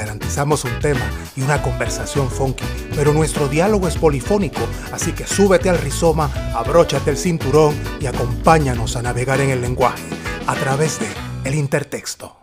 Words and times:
Garantizamos 0.00 0.64
un 0.64 0.78
tema 0.80 1.06
y 1.36 1.42
una 1.42 1.60
conversación 1.60 2.30
funky, 2.30 2.64
pero 2.96 3.12
nuestro 3.12 3.48
diálogo 3.48 3.86
es 3.86 3.98
polifónico, 3.98 4.62
así 4.92 5.12
que 5.12 5.26
súbete 5.26 5.68
al 5.68 5.76
rizoma, 5.76 6.32
abróchate 6.54 7.10
el 7.10 7.18
cinturón 7.18 7.78
y 8.00 8.06
acompáñanos 8.06 8.96
a 8.96 9.02
navegar 9.02 9.42
en 9.42 9.50
el 9.50 9.60
lenguaje 9.60 10.02
a 10.46 10.54
través 10.54 10.98
de 11.00 11.06
El 11.44 11.54
Intertexto. 11.54 12.34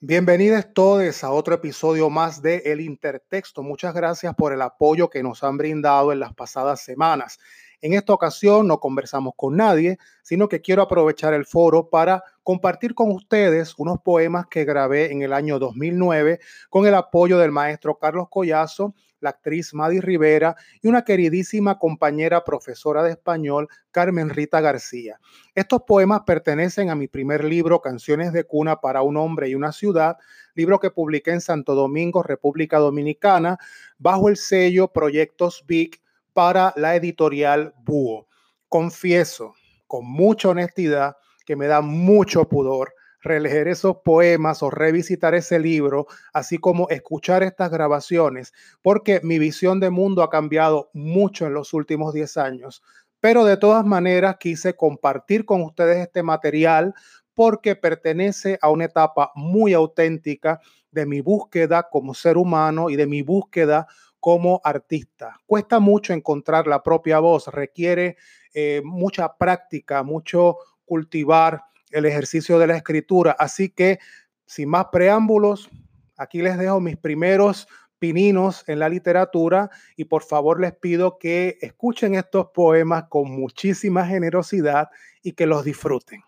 Bienvenidos 0.00 0.66
todos 0.74 1.24
a 1.24 1.30
otro 1.30 1.54
episodio 1.54 2.10
más 2.10 2.42
de 2.42 2.58
El 2.66 2.82
Intertexto. 2.82 3.62
Muchas 3.62 3.94
gracias 3.94 4.34
por 4.34 4.52
el 4.52 4.60
apoyo 4.60 5.08
que 5.08 5.22
nos 5.22 5.42
han 5.44 5.56
brindado 5.56 6.12
en 6.12 6.20
las 6.20 6.34
pasadas 6.34 6.82
semanas. 6.82 7.38
En 7.84 7.92
esta 7.92 8.14
ocasión 8.14 8.66
no 8.66 8.80
conversamos 8.80 9.34
con 9.36 9.58
nadie, 9.58 9.98
sino 10.22 10.48
que 10.48 10.62
quiero 10.62 10.80
aprovechar 10.80 11.34
el 11.34 11.44
foro 11.44 11.90
para 11.90 12.24
compartir 12.42 12.94
con 12.94 13.10
ustedes 13.10 13.74
unos 13.76 13.98
poemas 14.00 14.46
que 14.46 14.64
grabé 14.64 15.12
en 15.12 15.20
el 15.20 15.34
año 15.34 15.58
2009 15.58 16.40
con 16.70 16.86
el 16.86 16.94
apoyo 16.94 17.36
del 17.36 17.52
maestro 17.52 17.98
Carlos 17.98 18.28
Collazo, 18.30 18.94
la 19.20 19.28
actriz 19.28 19.74
Madi 19.74 20.00
Rivera 20.00 20.56
y 20.80 20.88
una 20.88 21.04
queridísima 21.04 21.78
compañera 21.78 22.42
profesora 22.42 23.02
de 23.02 23.10
español, 23.10 23.68
Carmen 23.90 24.30
Rita 24.30 24.62
García. 24.62 25.20
Estos 25.54 25.82
poemas 25.82 26.22
pertenecen 26.24 26.88
a 26.88 26.94
mi 26.94 27.06
primer 27.06 27.44
libro, 27.44 27.82
Canciones 27.82 28.32
de 28.32 28.44
Cuna 28.44 28.80
para 28.80 29.02
un 29.02 29.18
Hombre 29.18 29.50
y 29.50 29.54
una 29.54 29.72
Ciudad, 29.72 30.16
libro 30.54 30.80
que 30.80 30.90
publiqué 30.90 31.32
en 31.32 31.42
Santo 31.42 31.74
Domingo, 31.74 32.22
República 32.22 32.78
Dominicana, 32.78 33.58
bajo 33.98 34.30
el 34.30 34.38
sello 34.38 34.88
Proyectos 34.88 35.64
BIC 35.66 36.02
para 36.34 36.74
la 36.76 36.94
editorial 36.96 37.72
Búho. 37.84 38.26
Confieso 38.68 39.54
con 39.86 40.04
mucha 40.04 40.50
honestidad 40.50 41.16
que 41.46 41.56
me 41.56 41.66
da 41.66 41.80
mucho 41.80 42.48
pudor 42.48 42.92
releer 43.20 43.68
esos 43.68 43.96
poemas 44.04 44.62
o 44.62 44.70
revisitar 44.70 45.34
ese 45.34 45.58
libro, 45.58 46.06
así 46.34 46.58
como 46.58 46.88
escuchar 46.90 47.42
estas 47.42 47.70
grabaciones, 47.70 48.52
porque 48.82 49.20
mi 49.22 49.38
visión 49.38 49.80
de 49.80 49.88
mundo 49.88 50.22
ha 50.22 50.28
cambiado 50.28 50.90
mucho 50.92 51.46
en 51.46 51.54
los 51.54 51.72
últimos 51.72 52.12
10 52.12 52.36
años. 52.36 52.82
Pero 53.20 53.44
de 53.44 53.56
todas 53.56 53.86
maneras 53.86 54.36
quise 54.38 54.76
compartir 54.76 55.46
con 55.46 55.62
ustedes 55.62 55.96
este 55.96 56.22
material 56.22 56.94
porque 57.32 57.74
pertenece 57.74 58.58
a 58.60 58.68
una 58.68 58.84
etapa 58.84 59.32
muy 59.34 59.72
auténtica 59.72 60.60
de 60.90 61.06
mi 61.06 61.20
búsqueda 61.20 61.88
como 61.90 62.14
ser 62.14 62.36
humano 62.36 62.90
y 62.90 62.96
de 62.96 63.06
mi 63.06 63.22
búsqueda 63.22 63.86
como 64.24 64.62
artista. 64.64 65.38
Cuesta 65.44 65.80
mucho 65.80 66.14
encontrar 66.14 66.66
la 66.66 66.82
propia 66.82 67.18
voz, 67.18 67.48
requiere 67.48 68.16
eh, 68.54 68.80
mucha 68.82 69.36
práctica, 69.36 70.02
mucho 70.02 70.56
cultivar 70.86 71.64
el 71.90 72.06
ejercicio 72.06 72.58
de 72.58 72.66
la 72.68 72.74
escritura. 72.74 73.36
Así 73.38 73.68
que, 73.68 73.98
sin 74.46 74.70
más 74.70 74.86
preámbulos, 74.90 75.68
aquí 76.16 76.40
les 76.40 76.56
dejo 76.56 76.80
mis 76.80 76.96
primeros 76.96 77.68
pininos 77.98 78.66
en 78.66 78.78
la 78.78 78.88
literatura 78.88 79.68
y 79.94 80.06
por 80.06 80.22
favor 80.22 80.58
les 80.58 80.72
pido 80.72 81.18
que 81.18 81.58
escuchen 81.60 82.14
estos 82.14 82.46
poemas 82.54 83.04
con 83.10 83.30
muchísima 83.30 84.06
generosidad 84.06 84.88
y 85.22 85.32
que 85.32 85.44
los 85.44 85.66
disfruten. 85.66 86.22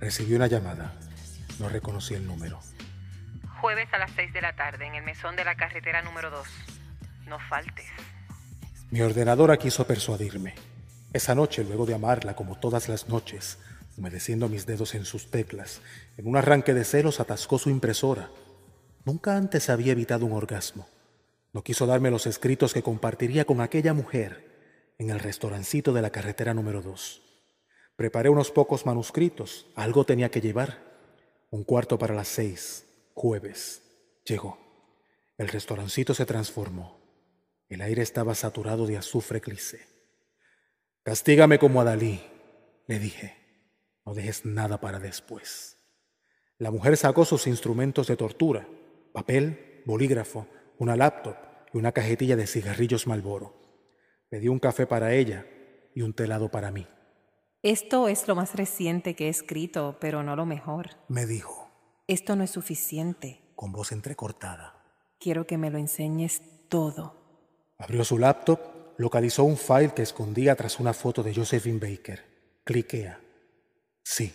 Recibí 0.00 0.34
una 0.34 0.46
llamada. 0.46 0.98
No 1.60 1.68
reconocí 1.68 2.14
el 2.14 2.26
número. 2.26 2.58
Jueves 3.60 3.86
a 3.92 3.98
las 3.98 4.10
6 4.12 4.32
de 4.32 4.40
la 4.40 4.56
tarde 4.56 4.86
en 4.86 4.94
el 4.94 5.04
mesón 5.04 5.36
de 5.36 5.44
la 5.44 5.56
carretera 5.56 6.00
número 6.00 6.30
2. 6.30 6.48
No 7.26 7.38
faltes. 7.38 7.84
Mi 8.90 9.02
ordenadora 9.02 9.58
quiso 9.58 9.86
persuadirme. 9.86 10.54
Esa 11.12 11.34
noche, 11.34 11.62
luego 11.62 11.84
de 11.84 11.92
amarla 11.92 12.34
como 12.34 12.58
todas 12.58 12.88
las 12.88 13.10
noches, 13.10 13.58
humedeciendo 13.98 14.48
mis 14.48 14.64
dedos 14.64 14.94
en 14.94 15.04
sus 15.04 15.30
teclas, 15.30 15.82
en 16.16 16.26
un 16.26 16.38
arranque 16.38 16.72
de 16.72 16.82
celos 16.82 17.20
atascó 17.20 17.58
su 17.58 17.68
impresora. 17.68 18.30
Nunca 19.04 19.36
antes 19.36 19.68
había 19.68 19.92
evitado 19.92 20.24
un 20.24 20.32
orgasmo. 20.32 20.88
No 21.52 21.62
quiso 21.62 21.86
darme 21.86 22.10
los 22.10 22.26
escritos 22.26 22.72
que 22.72 22.82
compartiría 22.82 23.44
con 23.44 23.60
aquella 23.60 23.92
mujer 23.92 24.94
en 24.98 25.10
el 25.10 25.20
restaurancito 25.20 25.92
de 25.92 26.00
la 26.00 26.10
carretera 26.10 26.54
número 26.54 26.80
2. 26.80 27.22
Preparé 27.96 28.30
unos 28.30 28.50
pocos 28.50 28.86
manuscritos, 28.86 29.66
algo 29.76 30.06
tenía 30.06 30.30
que 30.30 30.40
llevar. 30.40 30.89
Un 31.50 31.64
cuarto 31.64 31.98
para 31.98 32.14
las 32.14 32.28
seis, 32.28 32.86
jueves, 33.12 33.82
llegó. 34.24 34.58
El 35.36 35.48
restaurancito 35.48 36.14
se 36.14 36.24
transformó. 36.24 37.00
El 37.68 37.82
aire 37.82 38.02
estaba 38.02 38.36
saturado 38.36 38.86
de 38.86 38.96
azufre 38.96 39.40
clice. 39.40 39.80
Castígame 41.02 41.58
como 41.58 41.80
a 41.80 41.84
Dalí, 41.84 42.20
le 42.86 43.00
dije. 43.00 43.36
No 44.06 44.14
dejes 44.14 44.44
nada 44.44 44.80
para 44.80 45.00
después. 45.00 45.76
La 46.58 46.70
mujer 46.70 46.96
sacó 46.96 47.24
sus 47.24 47.48
instrumentos 47.48 48.06
de 48.06 48.16
tortura, 48.16 48.68
papel, 49.12 49.82
bolígrafo, 49.86 50.46
una 50.78 50.94
laptop 50.94 51.36
y 51.72 51.78
una 51.78 51.90
cajetilla 51.90 52.36
de 52.36 52.46
cigarrillos 52.46 53.08
Malboro. 53.08 53.54
Pedí 54.28 54.46
un 54.46 54.60
café 54.60 54.86
para 54.86 55.14
ella 55.14 55.46
y 55.94 56.02
un 56.02 56.12
telado 56.12 56.48
para 56.48 56.70
mí. 56.70 56.86
Esto 57.62 58.08
es 58.08 58.26
lo 58.26 58.34
más 58.34 58.54
reciente 58.54 59.14
que 59.14 59.26
he 59.26 59.28
escrito, 59.28 59.98
pero 60.00 60.22
no 60.22 60.34
lo 60.34 60.46
mejor. 60.46 60.96
Me 61.08 61.26
dijo. 61.26 61.70
Esto 62.06 62.34
no 62.34 62.42
es 62.42 62.50
suficiente. 62.50 63.42
Con 63.54 63.70
voz 63.70 63.92
entrecortada. 63.92 64.82
Quiero 65.18 65.46
que 65.46 65.58
me 65.58 65.70
lo 65.70 65.76
enseñes 65.76 66.40
todo. 66.68 67.14
Abrió 67.76 68.02
su 68.04 68.18
laptop, 68.18 68.60
localizó 68.96 69.44
un 69.44 69.58
file 69.58 69.92
que 69.94 70.02
escondía 70.02 70.56
tras 70.56 70.80
una 70.80 70.94
foto 70.94 71.22
de 71.22 71.34
Josephine 71.34 71.78
Baker. 71.78 72.24
Cliquea. 72.64 73.20
Sí. 74.02 74.32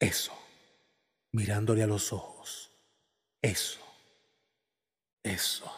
Eso. 0.00 0.32
Mirándole 1.32 1.82
a 1.82 1.86
los 1.86 2.14
ojos. 2.14 2.70
Eso. 3.42 3.80
Eso. 5.22 5.70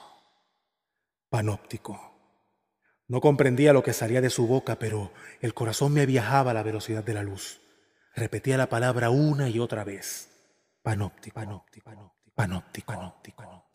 Panóptico. 1.29 2.18
No 3.11 3.23
comprendía 3.23 3.73
lo 3.73 3.83
que 3.83 3.95
salía 3.95 4.21
de 4.21 4.29
su 4.29 4.47
boca, 4.47 4.77
pero 4.79 5.11
el 5.41 5.55
corazón 5.55 5.95
me 5.95 6.05
viajaba 6.05 6.51
a 6.51 6.55
la 6.55 6.63
velocidad 6.63 7.03
de 7.03 7.15
la 7.15 7.23
luz. 7.23 7.59
Repetía 8.15 8.59
la 8.59 8.69
palabra 8.69 9.09
una 9.09 9.49
y 9.49 9.59
otra 9.59 9.83
vez. 9.83 10.29
Panóptico, 10.83 11.41
panóptico, 11.41 12.15
panóptico, 12.35 12.93
panóptico. 12.93 13.71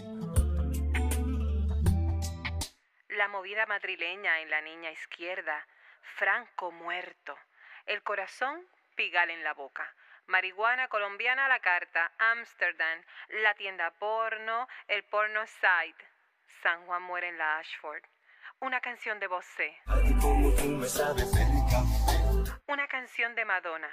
La 3.10 3.28
movida 3.28 3.66
madrileña 3.66 4.40
en 4.42 4.52
la 4.52 4.62
niña 4.62 4.92
izquierda. 4.92 5.66
Franco 6.20 6.72
muerto. 6.72 7.36
El 7.88 8.04
corazón, 8.04 8.62
pigal 8.96 9.32
en 9.32 9.44
la 9.44 9.56
boca. 9.56 9.96
Marihuana 10.28 10.90
colombiana 10.90 11.48
a 11.48 11.50
la 11.50 11.60
carta. 11.60 12.12
Ámsterdam. 12.20 13.02
La 13.42 13.56
tienda 13.56 13.90
porno. 13.98 14.68
El 14.88 15.04
porno 15.06 15.40
site. 15.48 16.06
San 16.62 16.86
Juan 16.86 17.02
muere 17.02 17.30
en 17.30 17.40
la 17.40 17.58
Ashford. 17.58 18.04
Una 18.62 18.80
canción 18.80 19.20
de 19.20 19.28
Bosé. 19.28 19.74
Una 22.68 22.88
canción 22.88 23.36
de 23.36 23.46
Madonna. 23.46 23.90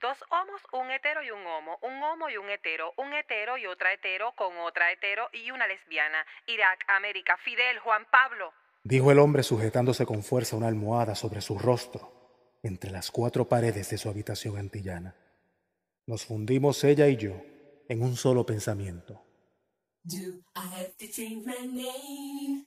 Dos 0.00 0.22
homos, 0.30 0.60
un 0.72 0.90
hetero 0.90 1.22
y 1.22 1.30
un 1.30 1.46
homo, 1.46 1.78
un 1.82 2.02
homo 2.02 2.28
y 2.28 2.36
un 2.36 2.50
hetero, 2.50 2.92
un 2.96 3.14
hetero 3.14 3.56
y 3.56 3.66
otra 3.66 3.92
hetero 3.92 4.32
con 4.36 4.58
otra 4.58 4.90
hetero 4.92 5.28
y 5.32 5.50
una 5.50 5.66
lesbiana. 5.66 6.26
Irak, 6.46 6.84
América, 6.88 7.36
Fidel, 7.38 7.78
Juan 7.78 8.04
Pablo. 8.10 8.52
Dijo 8.82 9.10
el 9.12 9.18
hombre 9.18 9.42
sujetándose 9.42 10.04
con 10.04 10.22
fuerza 10.22 10.56
una 10.56 10.68
almohada 10.68 11.14
sobre 11.14 11.40
su 11.40 11.58
rostro 11.58 12.23
entre 12.64 12.90
las 12.90 13.12
cuatro 13.12 13.48
paredes 13.48 13.90
de 13.90 13.98
su 13.98 14.08
habitación 14.08 14.58
antillana. 14.58 15.14
Nos 16.06 16.24
fundimos 16.24 16.82
ella 16.82 17.08
y 17.08 17.16
yo 17.16 17.40
en 17.88 18.02
un 18.02 18.16
solo 18.16 18.44
pensamiento. 18.44 19.22
Do 20.02 20.42
I 20.56 20.66
have 20.74 20.96
to 20.98 21.06
change 21.06 21.46
my 21.46 21.66
name? 21.66 22.66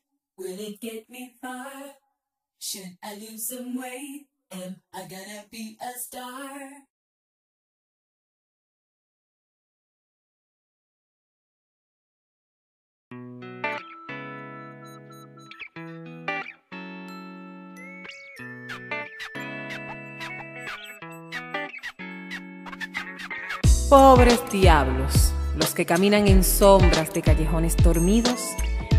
Pobres 23.89 24.41
diablos, 24.51 25.31
los 25.55 25.73
que 25.73 25.85
caminan 25.85 26.27
en 26.27 26.43
sombras 26.43 27.13
de 27.13 27.21
callejones 27.21 27.77
dormidos, 27.77 28.41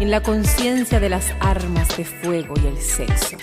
en 0.00 0.11
la 0.11 0.23
conciencia 0.23 0.99
de 0.99 1.11
las 1.11 1.31
armas 1.40 1.94
de 1.99 2.06
fuego 2.06 2.55
y 2.62 2.69
el 2.69 2.79
sexo, 2.79 3.37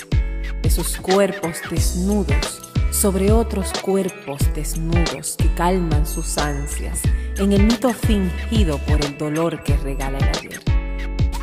de 0.63 0.69
sus 0.71 0.97
cuerpos 0.97 1.61
desnudos 1.69 2.71
sobre 2.89 3.31
otros 3.31 3.71
cuerpos 3.79 4.41
desnudos 4.55 5.35
que 5.37 5.53
calman 5.53 6.07
sus 6.07 6.39
ansias, 6.39 7.03
en 7.37 7.53
el 7.53 7.67
mito 7.67 7.93
fingido 7.93 8.79
por 8.79 9.05
el 9.05 9.15
dolor 9.15 9.61
que 9.61 9.77
regala 9.77 10.17
el 10.17 10.23
ayer, 10.23 10.61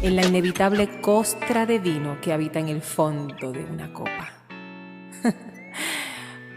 en 0.03 0.17
la 0.17 0.27
inevitable 0.27 1.01
costra 1.01 1.65
de 1.65 1.79
vino 1.79 2.21
que 2.21 2.33
habita 2.33 2.59
en 2.59 2.71
el 2.71 2.83
fondo 2.83 3.53
de 3.53 3.65
una 3.65 3.93
copa. 3.93 4.33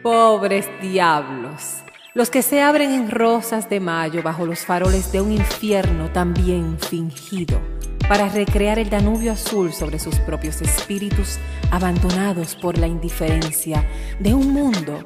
Pobres 0.02 0.68
diablos, 0.82 1.85
los 2.16 2.30
que 2.30 2.42
se 2.42 2.62
abren 2.62 2.92
en 2.92 3.12
rosas 3.12 3.70
de 3.70 3.82
mayo 3.82 4.24
bajo 4.24 4.46
los 4.46 4.60
faroles 4.60 5.12
de 5.12 5.20
un 5.20 5.34
infierno 5.34 6.10
también 6.12 6.78
fingido, 6.80 7.60
para 8.08 8.30
recrear 8.30 8.80
el 8.80 8.90
Danubio 8.90 9.34
azul 9.34 9.74
sobre 9.74 10.00
sus 10.00 10.16
propios 10.20 10.62
espíritus 10.62 11.38
abandonados 11.72 12.56
por 12.56 12.78
la 12.78 12.88
indiferencia 12.88 13.86
de 14.22 14.34
un 14.34 14.54
mundo 14.54 15.04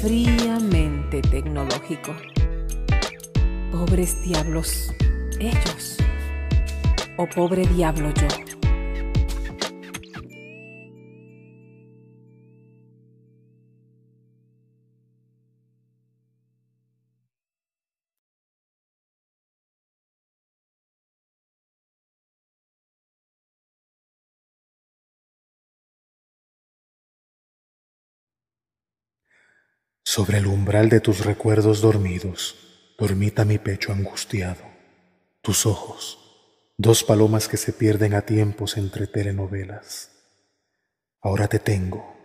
fríamente 0.00 1.20
tecnológico. 1.20 2.16
Pobres 3.70 4.22
diablos, 4.22 4.94
ellos, 5.38 5.98
o 7.18 7.26
pobre 7.26 7.66
diablo 7.66 8.10
yo. 8.14 8.57
Sobre 30.10 30.38
el 30.38 30.46
umbral 30.46 30.88
de 30.88 31.00
tus 31.00 31.26
recuerdos 31.26 31.82
dormidos, 31.82 32.56
dormita 32.98 33.44
mi 33.44 33.58
pecho 33.58 33.92
angustiado. 33.92 34.62
Tus 35.42 35.66
ojos, 35.66 36.72
dos 36.78 37.04
palomas 37.04 37.46
que 37.46 37.58
se 37.58 37.74
pierden 37.74 38.14
a 38.14 38.22
tiempos 38.22 38.78
entre 38.78 39.06
telenovelas. 39.06 40.10
Ahora 41.20 41.46
te 41.46 41.58
tengo, 41.58 42.16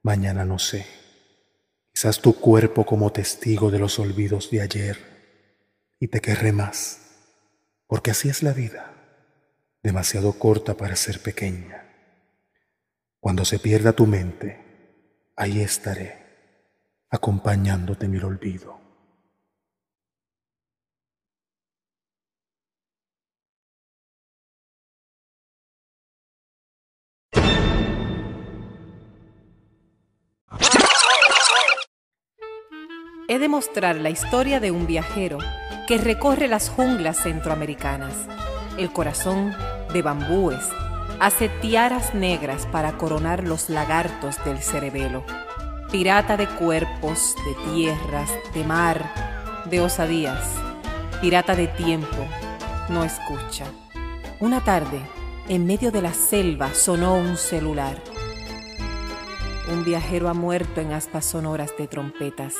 mañana 0.00 0.44
no 0.44 0.60
sé. 0.60 0.86
Quizás 1.92 2.20
tu 2.20 2.36
cuerpo 2.38 2.86
como 2.86 3.10
testigo 3.10 3.72
de 3.72 3.80
los 3.80 3.98
olvidos 3.98 4.48
de 4.52 4.60
ayer. 4.60 4.96
Y 5.98 6.06
te 6.06 6.20
querré 6.20 6.52
más, 6.52 7.00
porque 7.88 8.12
así 8.12 8.28
es 8.28 8.44
la 8.44 8.52
vida, 8.52 8.94
demasiado 9.82 10.34
corta 10.34 10.76
para 10.76 10.94
ser 10.94 11.18
pequeña. 11.18 11.84
Cuando 13.18 13.44
se 13.44 13.58
pierda 13.58 13.92
tu 13.92 14.06
mente, 14.06 15.32
ahí 15.34 15.60
estaré 15.62 16.27
acompañándote 17.10 18.06
en 18.06 18.14
el 18.14 18.24
olvido. 18.24 18.78
He 33.30 33.38
de 33.38 33.48
mostrar 33.48 33.96
la 33.96 34.08
historia 34.08 34.58
de 34.58 34.70
un 34.70 34.86
viajero 34.86 35.38
que 35.86 35.98
recorre 35.98 36.48
las 36.48 36.70
junglas 36.70 37.18
centroamericanas. 37.18 38.14
El 38.78 38.90
corazón 38.90 39.54
de 39.92 40.00
bambúes 40.00 40.66
hace 41.20 41.50
tiaras 41.60 42.14
negras 42.14 42.66
para 42.66 42.96
coronar 42.96 43.44
los 43.46 43.68
lagartos 43.68 44.42
del 44.44 44.58
cerebelo 44.58 45.24
pirata 45.90 46.36
de 46.36 46.46
cuerpos, 46.46 47.34
de 47.46 47.72
tierras, 47.72 48.30
de 48.52 48.64
mar, 48.64 49.64
de 49.70 49.80
osadías, 49.80 50.54
pirata 51.20 51.54
de 51.54 51.66
tiempo, 51.66 52.26
no 52.90 53.04
escucha. 53.04 53.64
Una 54.40 54.62
tarde, 54.62 55.00
en 55.48 55.66
medio 55.66 55.90
de 55.90 56.02
la 56.02 56.12
selva, 56.12 56.74
sonó 56.74 57.14
un 57.14 57.36
celular. 57.36 58.02
Un 59.72 59.84
viajero 59.84 60.28
ha 60.28 60.34
muerto 60.34 60.80
en 60.80 60.92
aspas 60.92 61.24
sonoras 61.24 61.72
de 61.78 61.86
trompetas, 61.86 62.54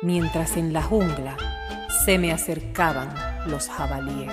mientras 0.00 0.56
en 0.56 0.72
la 0.72 0.82
jungla 0.82 1.36
se 2.04 2.18
me 2.18 2.32
acercaban 2.32 3.12
los 3.46 3.68
jabalíes. 3.68 4.32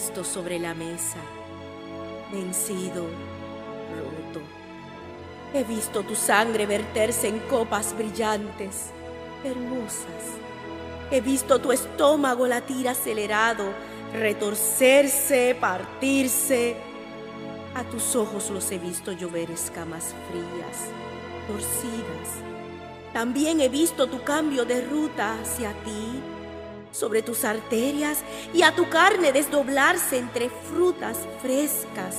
Visto 0.00 0.24
sobre 0.24 0.58
la 0.58 0.72
mesa, 0.72 1.18
vencido, 2.32 3.04
roto. 3.92 4.40
He 5.52 5.62
visto 5.62 6.02
tu 6.04 6.14
sangre 6.14 6.64
verterse 6.64 7.28
en 7.28 7.38
copas 7.40 7.94
brillantes, 7.94 8.92
hermosas. 9.44 10.38
He 11.10 11.20
visto 11.20 11.58
tu 11.58 11.70
estómago 11.70 12.46
latir 12.46 12.88
acelerado, 12.88 13.74
retorcerse, 14.14 15.54
partirse. 15.60 16.76
A 17.74 17.84
tus 17.84 18.16
ojos 18.16 18.48
los 18.48 18.70
he 18.72 18.78
visto 18.78 19.12
llover 19.12 19.50
escamas 19.50 20.14
frías, 20.30 20.88
torcidas. 21.46 22.40
También 23.12 23.60
he 23.60 23.68
visto 23.68 24.06
tu 24.06 24.24
cambio 24.24 24.64
de 24.64 24.80
ruta 24.80 25.38
hacia 25.42 25.74
ti 25.84 26.39
sobre 26.92 27.22
tus 27.22 27.44
arterias 27.44 28.18
y 28.54 28.62
a 28.62 28.74
tu 28.74 28.88
carne 28.88 29.32
desdoblarse 29.32 30.18
entre 30.18 30.48
frutas 30.48 31.18
frescas, 31.42 32.16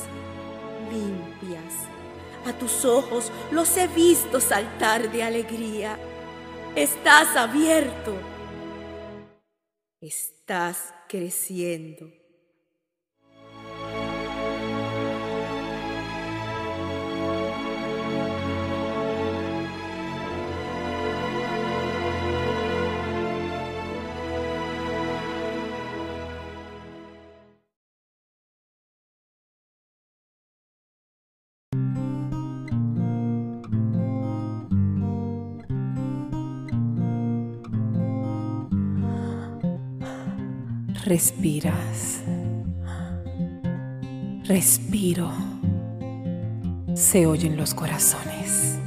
limpias. 0.91 1.73
A 2.45 2.53
tus 2.53 2.85
ojos 2.85 3.31
los 3.51 3.75
he 3.77 3.87
visto 3.87 4.39
saltar 4.39 5.11
de 5.11 5.23
alegría. 5.23 5.97
Estás 6.75 7.35
abierto. 7.35 8.13
Estás 9.99 10.93
creciendo. 11.07 12.20
Respiras. 41.11 42.21
Respiro. 44.45 45.29
Se 46.93 47.25
oyen 47.25 47.57
los 47.57 47.73
corazones. 47.73 48.79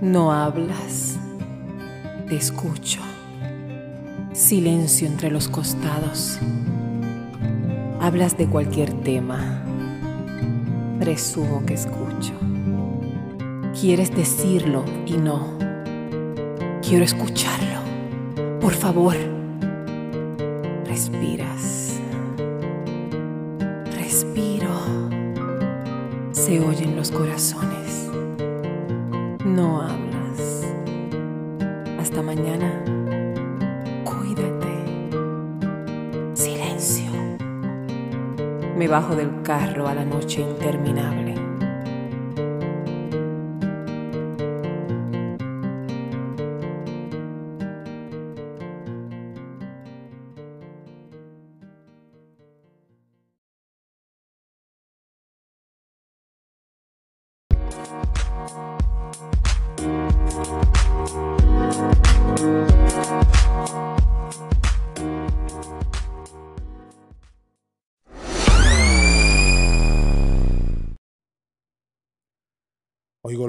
No 0.00 0.32
hablas. 0.32 1.16
Te 2.28 2.34
escucho. 2.34 2.98
Silencio 4.32 5.06
entre 5.06 5.30
los 5.30 5.46
costados. 5.46 6.40
Hablas 8.00 8.36
de 8.36 8.48
cualquier 8.48 8.92
tema. 8.92 9.62
Presumo 10.98 11.64
que 11.66 11.74
escucho. 11.74 12.34
Quieres 13.80 14.12
decirlo 14.12 14.84
y 15.06 15.12
no. 15.12 15.56
Quiero 16.82 17.04
escucharlo. 17.04 17.78
Por 18.60 18.72
favor 18.72 19.29
Corazones. 27.12 28.08
No 29.44 29.82
hablas. 29.82 30.64
Hasta 31.98 32.22
mañana. 32.22 32.84
Cuídate. 34.04 35.10
Silencio. 36.34 37.10
me 38.76 38.88
bajo 38.88 39.14
del 39.14 39.42
carro 39.42 39.88
a 39.88 39.94
la 39.94 40.04
noche 40.04 40.40
interminable. 40.40 41.29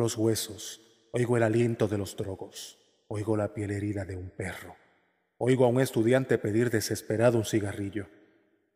Los 0.01 0.17
huesos, 0.17 0.81
oigo 1.12 1.38
el 1.38 1.43
aliento 1.43 1.88
de 1.88 2.00
los 2.00 2.17
drogos, 2.17 2.79
oigo 3.08 3.38
la 3.38 3.53
piel 3.53 3.70
herida 3.70 4.03
de 4.03 4.15
un 4.15 4.31
perro, 4.31 4.75
oigo 5.38 5.63
a 5.65 5.67
un 5.67 5.79
estudiante 5.79 6.39
pedir 6.39 6.72
desesperado 6.72 7.38
un 7.38 7.46
cigarrillo. 7.46 8.08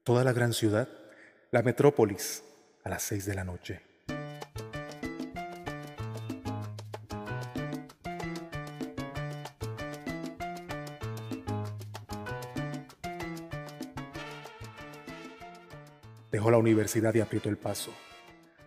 Toda 0.04 0.24
la 0.24 0.34
gran 0.34 0.54
ciudad, 0.54 0.88
la 1.52 1.64
metrópolis, 1.64 2.44
a 2.84 2.90
las 2.90 3.02
seis 3.02 3.26
de 3.26 3.34
la 3.34 3.44
noche. 3.44 3.82
Dejo 16.32 16.52
la 16.52 16.58
universidad 16.60 17.16
y 17.16 17.22
aprieto 17.22 17.50
el 17.50 17.58
paso. 17.58 17.92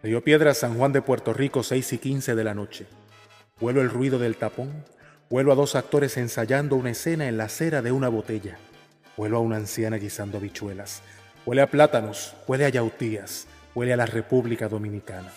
Río 0.00 0.22
Piedra, 0.22 0.54
San 0.54 0.78
Juan 0.78 0.92
de 0.92 1.02
Puerto 1.02 1.32
Rico, 1.32 1.64
6 1.64 1.94
y 1.94 1.98
15 1.98 2.36
de 2.36 2.44
la 2.44 2.54
noche. 2.54 2.86
Huelo 3.60 3.80
el 3.80 3.90
ruido 3.90 4.20
del 4.20 4.36
tapón, 4.36 4.84
huelo 5.28 5.50
a 5.50 5.56
dos 5.56 5.74
actores 5.74 6.16
ensayando 6.16 6.76
una 6.76 6.90
escena 6.90 7.26
en 7.26 7.36
la 7.36 7.44
acera 7.44 7.82
de 7.82 7.90
una 7.90 8.08
botella. 8.08 8.58
Huelo 9.16 9.38
a 9.38 9.40
una 9.40 9.56
anciana 9.56 9.96
guisando 9.96 10.38
bichuelas. 10.38 11.02
Huele 11.44 11.62
a 11.62 11.66
plátanos, 11.70 12.36
huele 12.46 12.64
a 12.64 12.68
yautías, 12.68 13.48
huele 13.74 13.92
a 13.92 13.96
la 13.96 14.06
República 14.06 14.68
Dominicana. 14.68 15.32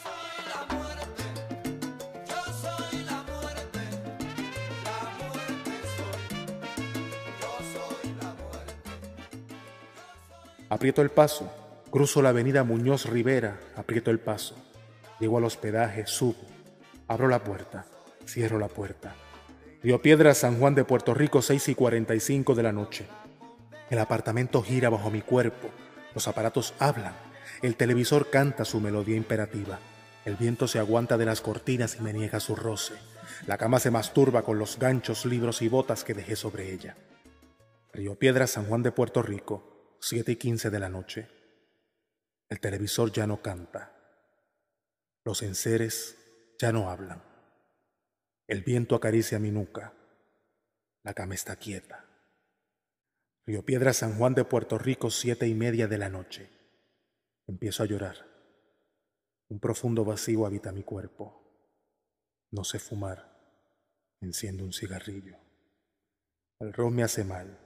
Aprieto 10.70 11.01
el 11.01 11.10
paso 11.10 11.61
Cruzo 11.91 12.21
la 12.21 12.29
avenida 12.29 12.63
Muñoz 12.63 13.05
Rivera, 13.05 13.60
aprieto 13.75 14.12
el 14.12 14.19
paso. 14.21 14.55
Llego 15.19 15.38
al 15.38 15.43
hospedaje, 15.43 16.07
subo. 16.07 16.39
Abro 17.10 17.27
la 17.27 17.43
puerta, 17.43 17.86
cierro 18.25 18.60
la 18.60 18.69
puerta. 18.69 19.13
Río 19.83 20.01
Piedra, 20.01 20.33
San 20.33 20.57
Juan 20.57 20.74
de 20.74 20.86
Puerto 20.86 21.13
Rico, 21.13 21.41
6 21.41 21.67
y 21.67 21.75
45 21.75 22.55
de 22.55 22.63
la 22.63 22.71
noche. 22.71 23.07
El 23.89 24.00
apartamento 24.00 24.63
gira 24.63 24.89
bajo 24.89 25.12
mi 25.12 25.21
cuerpo. 25.21 25.69
Los 26.15 26.29
aparatos 26.29 26.74
hablan. 26.79 27.13
El 27.62 27.75
televisor 27.75 28.29
canta 28.29 28.63
su 28.63 28.79
melodía 28.79 29.17
imperativa. 29.17 29.77
El 30.24 30.38
viento 30.38 30.69
se 30.69 30.79
aguanta 30.79 31.17
de 31.17 31.25
las 31.25 31.41
cortinas 31.41 31.98
y 32.00 32.01
me 32.03 32.13
niega 32.13 32.39
su 32.39 32.55
roce. 32.55 32.93
La 33.48 33.57
cama 33.57 33.79
se 33.79 33.91
masturba 33.91 34.43
con 34.43 34.57
los 34.57 34.79
ganchos, 34.79 35.25
libros 35.25 35.62
y 35.62 35.67
botas 35.67 36.05
que 36.05 36.13
dejé 36.13 36.38
sobre 36.38 36.71
ella. 36.71 36.95
Río 37.91 38.15
Piedra, 38.15 38.48
San 38.48 38.63
Juan 38.67 38.81
de 38.81 38.93
Puerto 38.93 39.21
Rico, 39.21 39.98
7 40.00 40.31
y 40.31 40.36
15 40.38 40.69
de 40.69 40.79
la 40.79 40.88
noche. 40.88 41.40
El 42.51 42.60
televisor 42.60 43.13
ya 43.13 43.25
no 43.25 43.41
canta. 43.41 43.93
Los 45.24 45.41
enseres 45.41 46.17
ya 46.60 46.74
no 46.74 46.89
hablan. 46.89 47.24
El 48.46 48.62
viento 48.62 48.93
acaricia 48.93 49.39
mi 49.39 49.51
nuca. 49.51 49.93
La 51.01 51.13
cama 51.13 51.34
está 51.34 51.55
quieta. 51.55 52.03
Río 53.46 53.63
Piedra, 53.63 53.93
San 53.93 54.17
Juan 54.17 54.36
de 54.36 54.43
Puerto 54.43 54.77
Rico, 54.77 55.10
siete 55.12 55.48
y 55.48 55.53
media 55.53 55.88
de 55.88 55.98
la 55.98 56.10
noche. 56.10 56.50
Empiezo 57.48 57.84
a 57.84 57.86
llorar. 57.86 58.17
Un 59.48 59.62
profundo 59.62 60.03
vacío 60.03 60.46
habita 60.46 60.74
mi 60.74 60.84
cuerpo. 60.84 61.41
No 62.51 62.65
sé 62.65 62.79
fumar. 62.79 63.31
Enciendo 64.20 64.65
un 64.65 64.74
cigarrillo. 64.74 65.38
El 66.60 66.74
ron 66.74 66.96
me 66.96 67.03
hace 67.03 67.24
mal. 67.24 67.58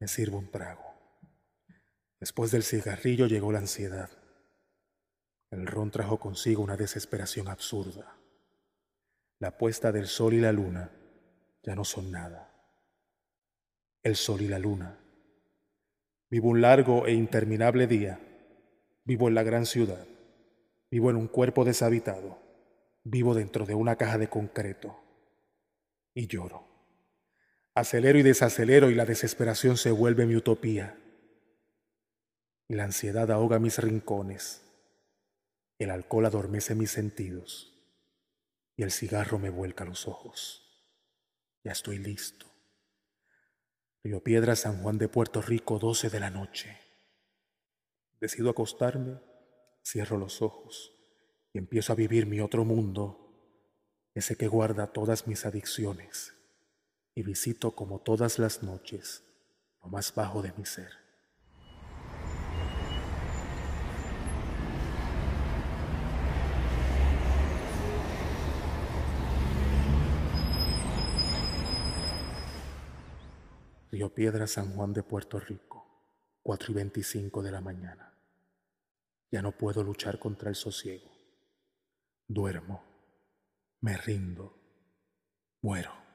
Me 0.00 0.08
sirvo 0.08 0.38
un 0.38 0.50
trago. 0.50 0.95
Después 2.18 2.50
del 2.50 2.62
cigarrillo 2.62 3.26
llegó 3.26 3.52
la 3.52 3.58
ansiedad. 3.58 4.10
El 5.50 5.66
ron 5.66 5.90
trajo 5.90 6.18
consigo 6.18 6.62
una 6.62 6.76
desesperación 6.76 7.48
absurda. 7.48 8.16
La 9.38 9.58
puesta 9.58 9.92
del 9.92 10.06
sol 10.06 10.32
y 10.32 10.40
la 10.40 10.50
luna 10.50 10.90
ya 11.62 11.74
no 11.74 11.84
son 11.84 12.10
nada. 12.10 12.52
El 14.02 14.16
sol 14.16 14.40
y 14.40 14.48
la 14.48 14.58
luna. 14.58 14.98
Vivo 16.30 16.48
un 16.48 16.62
largo 16.62 17.06
e 17.06 17.12
interminable 17.12 17.86
día. 17.86 18.18
Vivo 19.04 19.28
en 19.28 19.34
la 19.34 19.42
gran 19.42 19.66
ciudad. 19.66 20.06
Vivo 20.90 21.10
en 21.10 21.16
un 21.16 21.28
cuerpo 21.28 21.64
deshabitado. 21.64 22.38
Vivo 23.04 23.34
dentro 23.34 23.66
de 23.66 23.74
una 23.74 23.96
caja 23.96 24.16
de 24.16 24.28
concreto. 24.28 24.98
Y 26.14 26.28
lloro. 26.28 26.66
Acelero 27.74 28.18
y 28.18 28.22
desacelero 28.22 28.90
y 28.90 28.94
la 28.94 29.04
desesperación 29.04 29.76
se 29.76 29.90
vuelve 29.90 30.24
mi 30.24 30.34
utopía 30.34 30.96
y 32.68 32.74
la 32.74 32.84
ansiedad 32.84 33.30
ahoga 33.30 33.58
mis 33.58 33.78
rincones. 33.78 34.62
El 35.78 35.90
alcohol 35.90 36.26
adormece 36.26 36.74
mis 36.74 36.90
sentidos 36.90 37.72
y 38.76 38.82
el 38.82 38.90
cigarro 38.90 39.38
me 39.38 39.50
vuelca 39.50 39.84
los 39.84 40.08
ojos. 40.08 40.62
Ya 41.64 41.72
estoy 41.72 41.98
listo. 41.98 42.46
Río 44.02 44.22
Piedra, 44.22 44.54
San 44.56 44.82
Juan 44.82 44.98
de 44.98 45.08
Puerto 45.08 45.42
Rico, 45.42 45.78
12 45.78 46.10
de 46.10 46.20
la 46.20 46.30
noche. 46.30 46.78
Decido 48.20 48.50
acostarme, 48.50 49.20
cierro 49.84 50.16
los 50.16 50.42
ojos 50.42 50.92
y 51.52 51.58
empiezo 51.58 51.92
a 51.92 51.96
vivir 51.96 52.26
mi 52.26 52.40
otro 52.40 52.64
mundo, 52.64 53.22
ese 54.14 54.36
que 54.36 54.48
guarda 54.48 54.92
todas 54.92 55.26
mis 55.26 55.44
adicciones, 55.44 56.34
y 57.14 57.22
visito 57.22 57.74
como 57.74 58.00
todas 58.00 58.38
las 58.38 58.62
noches 58.62 59.24
lo 59.82 59.88
más 59.88 60.14
bajo 60.14 60.42
de 60.42 60.52
mi 60.56 60.64
ser. 60.64 61.05
Río 73.96 74.12
Piedra, 74.12 74.46
San 74.46 74.74
Juan 74.74 74.92
de 74.92 75.02
Puerto 75.02 75.40
Rico, 75.40 75.82
4 76.42 76.70
y 76.70 76.74
25 76.74 77.42
de 77.42 77.50
la 77.50 77.62
mañana. 77.62 78.12
Ya 79.30 79.40
no 79.40 79.52
puedo 79.52 79.82
luchar 79.82 80.18
contra 80.18 80.50
el 80.50 80.54
sosiego. 80.54 81.10
Duermo, 82.28 82.84
me 83.80 83.96
rindo, 83.96 84.52
muero. 85.62 86.05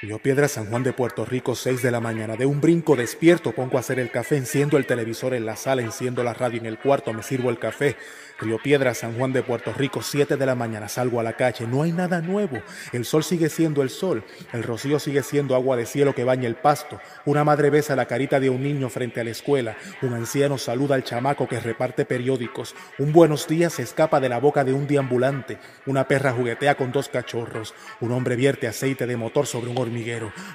Río 0.00 0.20
Piedra, 0.20 0.46
San 0.46 0.66
Juan 0.66 0.84
de 0.84 0.92
Puerto 0.92 1.24
Rico, 1.24 1.56
6 1.56 1.82
de 1.82 1.90
la 1.90 1.98
mañana. 1.98 2.36
De 2.36 2.46
un 2.46 2.60
brinco 2.60 2.94
despierto, 2.94 3.50
pongo 3.50 3.78
a 3.78 3.80
hacer 3.80 3.98
el 3.98 4.12
café, 4.12 4.36
enciendo 4.36 4.76
el 4.76 4.86
televisor 4.86 5.34
en 5.34 5.44
la 5.44 5.56
sala, 5.56 5.82
enciendo 5.82 6.22
la 6.22 6.34
radio 6.34 6.60
en 6.60 6.66
el 6.66 6.78
cuarto, 6.78 7.12
me 7.12 7.24
sirvo 7.24 7.50
el 7.50 7.58
café. 7.58 7.96
Río 8.40 8.58
Piedra, 8.62 8.94
San 8.94 9.18
Juan 9.18 9.32
de 9.32 9.42
Puerto 9.42 9.72
Rico, 9.72 10.00
7 10.00 10.36
de 10.36 10.46
la 10.46 10.54
mañana, 10.54 10.88
salgo 10.88 11.18
a 11.18 11.24
la 11.24 11.32
calle. 11.32 11.66
No 11.66 11.82
hay 11.82 11.90
nada 11.90 12.20
nuevo. 12.20 12.62
El 12.92 13.04
sol 13.04 13.24
sigue 13.24 13.48
siendo 13.48 13.82
el 13.82 13.90
sol. 13.90 14.22
El 14.52 14.62
rocío 14.62 15.00
sigue 15.00 15.24
siendo 15.24 15.56
agua 15.56 15.76
de 15.76 15.84
cielo 15.84 16.14
que 16.14 16.22
baña 16.22 16.46
el 16.46 16.54
pasto. 16.54 17.00
Una 17.24 17.42
madre 17.42 17.68
besa 17.68 17.96
la 17.96 18.06
carita 18.06 18.38
de 18.38 18.50
un 18.50 18.62
niño 18.62 18.90
frente 18.90 19.20
a 19.20 19.24
la 19.24 19.30
escuela. 19.30 19.76
Un 20.02 20.14
anciano 20.14 20.58
saluda 20.58 20.94
al 20.94 21.02
chamaco 21.02 21.48
que 21.48 21.58
reparte 21.58 22.04
periódicos. 22.04 22.76
Un 22.98 23.12
buenos 23.12 23.48
días 23.48 23.72
se 23.72 23.82
escapa 23.82 24.20
de 24.20 24.28
la 24.28 24.38
boca 24.38 24.62
de 24.62 24.72
un 24.72 24.86
deambulante. 24.86 25.58
Una 25.86 26.06
perra 26.06 26.30
juguetea 26.30 26.76
con 26.76 26.92
dos 26.92 27.08
cachorros. 27.08 27.74
Un 28.00 28.12
hombre 28.12 28.36
vierte 28.36 28.68
aceite 28.68 29.08
de 29.08 29.16
motor 29.16 29.48
sobre 29.48 29.68
un 29.68 29.87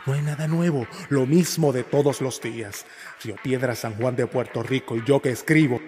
no 0.06 0.14
hay 0.14 0.22
nada 0.22 0.48
nuevo, 0.48 0.88
lo 1.10 1.26
mismo 1.26 1.74
de 1.74 1.84
todos 1.84 2.22
los 2.22 2.42
días. 2.42 2.86
Río 3.24 3.36
Piedra, 3.42 3.76
San 3.76 3.96
Juan 3.96 4.16
de 4.16 4.28
Puerto 4.28 4.64
Rico 4.64 4.96
y 4.96 5.04
yo 5.06 5.22
que 5.22 5.30
escribo. 5.30 5.82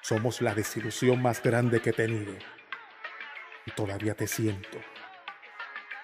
Somos 0.00 0.40
la 0.40 0.54
desilusión 0.54 1.22
más 1.22 1.40
grande 1.42 1.80
que 1.80 1.90
he 1.90 1.92
tenido. 1.92 2.34
Y 3.64 3.70
todavía 3.72 4.14
te 4.14 4.26
siento. 4.26 4.78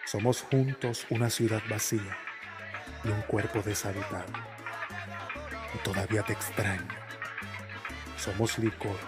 Somos 0.04 0.42
juntos 0.42 1.06
una 1.10 1.28
ciudad 1.28 1.62
vacía 1.68 2.16
y 3.02 3.08
un 3.08 3.22
cuerpo 3.22 3.62
deshabitado. 3.62 4.32
Y 5.74 5.78
todavía 5.78 6.22
te 6.22 6.34
extraño. 6.34 7.05
Somos 8.26 8.58
licor, 8.58 8.98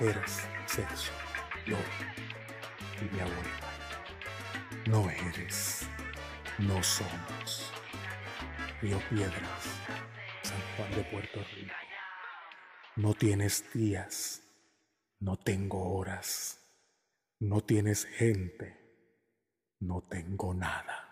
eres 0.00 0.48
sexo, 0.64 1.12
yo 1.66 1.76
y 3.02 3.14
mi 3.14 3.20
abuela. 3.20 3.60
No 4.86 5.10
eres, 5.10 5.86
no 6.60 6.82
somos. 6.82 7.70
Río 8.80 8.98
Piedras, 9.10 9.62
San 10.42 10.58
Juan 10.74 10.90
de 10.92 11.04
Puerto 11.04 11.44
Rico. 11.54 11.74
No 12.96 13.12
tienes 13.12 13.70
días, 13.74 14.42
no 15.20 15.36
tengo 15.36 15.94
horas, 15.94 16.58
no 17.38 17.60
tienes 17.60 18.06
gente, 18.06 18.74
no 19.80 20.00
tengo 20.00 20.54
nada. 20.54 21.05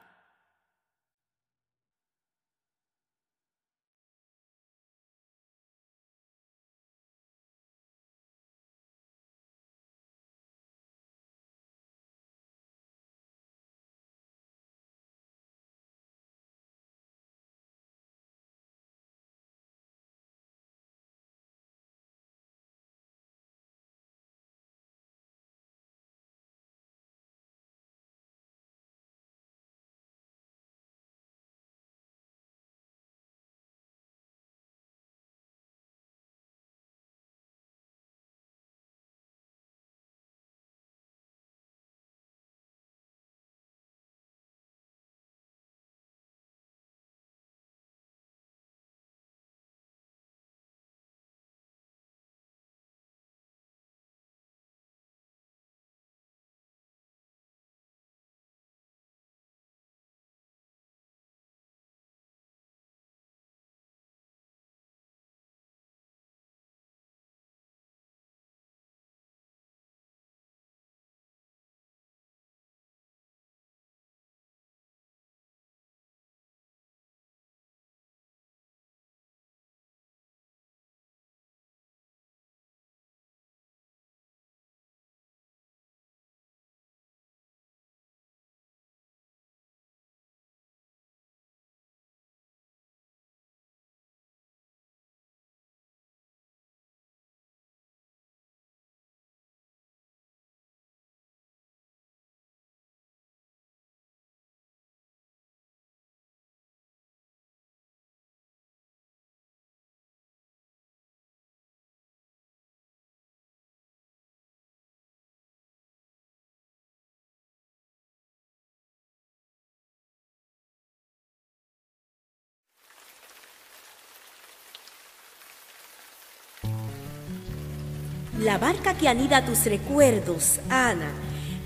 La 128.44 128.58
barca 128.58 128.92
que 128.92 129.08
anida 129.08 129.42
tus 129.42 129.64
recuerdos, 129.64 130.60
Ana, 130.68 131.10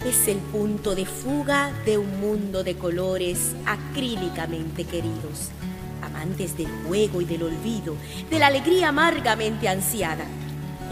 es 0.07 0.29
el 0.29 0.37
punto 0.37 0.95
de 0.95 1.07
fuga 1.07 1.73
de 1.85 1.99
un 1.99 2.21
mundo 2.21 2.63
de 2.63 2.77
colores 2.77 3.57
acrílicamente 3.67 4.85
queridos, 4.85 5.49
amantes 6.03 6.57
del 6.57 6.69
juego 6.87 7.21
y 7.21 7.25
del 7.25 7.43
olvido, 7.43 7.97
de 8.31 8.39
la 8.39 8.47
alegría 8.47 8.91
amargamente 8.91 9.69
ansiada. 9.69 10.25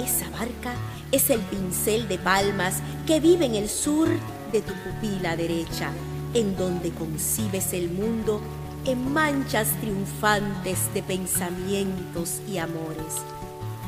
Esa 0.01 0.29
barca 0.31 0.75
es 1.13 1.31
el 1.31 1.39
pincel 1.39 2.09
de 2.09 2.19
palmas 2.19 2.79
que 3.07 3.21
vive 3.21 3.47
en 3.47 3.55
el 3.55 3.69
sur 3.69 4.09
de 4.51 4.63
tu 4.63 4.73
pupila 4.73 5.37
derecha, 5.37 5.93
en 6.35 6.57
donde 6.57 6.91
concibes 6.91 7.73
el 7.73 7.91
mundo 7.91 8.41
en 8.87 9.13
manchas 9.13 9.69
triunfantes 9.81 10.93
de 10.95 11.05
pensamientos 11.05 12.41
y 12.51 12.59
amores. 12.59 13.23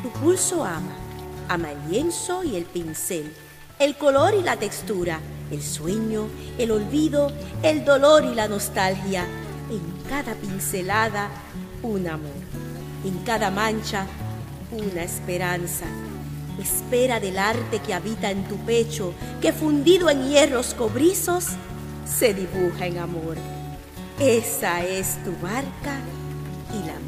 Tu 0.04 0.10
pulso 0.10 0.64
ama 0.64 1.07
Ama 1.48 1.72
el 1.72 1.90
lienzo 1.90 2.44
y 2.44 2.56
el 2.56 2.64
pincel, 2.64 3.32
el 3.78 3.96
color 3.96 4.34
y 4.34 4.42
la 4.42 4.56
textura, 4.56 5.20
el 5.50 5.62
sueño, 5.62 6.28
el 6.58 6.70
olvido, 6.70 7.32
el 7.62 7.84
dolor 7.84 8.24
y 8.24 8.34
la 8.34 8.48
nostalgia. 8.48 9.24
En 9.70 10.08
cada 10.08 10.34
pincelada, 10.34 11.30
un 11.82 12.06
amor. 12.06 12.30
En 13.04 13.18
cada 13.24 13.50
mancha, 13.50 14.06
una 14.72 15.02
esperanza. 15.02 15.86
Espera 16.60 17.20
del 17.20 17.38
arte 17.38 17.80
que 17.80 17.94
habita 17.94 18.30
en 18.30 18.44
tu 18.44 18.56
pecho, 18.58 19.14
que 19.40 19.52
fundido 19.52 20.10
en 20.10 20.28
hierros 20.28 20.74
cobrizos, 20.74 21.46
se 22.04 22.34
dibuja 22.34 22.86
en 22.86 22.98
amor. 22.98 23.36
Esa 24.18 24.84
es 24.84 25.22
tu 25.24 25.30
barca 25.40 26.00
y 26.74 26.86
la 26.86 27.07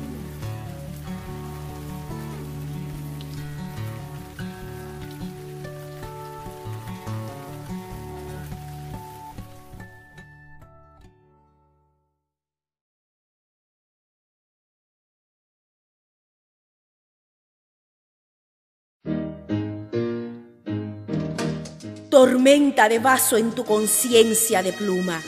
tormenta 22.20 22.86
de 22.86 22.98
vaso 22.98 23.38
en 23.38 23.52
tu 23.52 23.64
conciencia 23.64 24.62
de 24.62 24.74
pluma, 24.74 25.22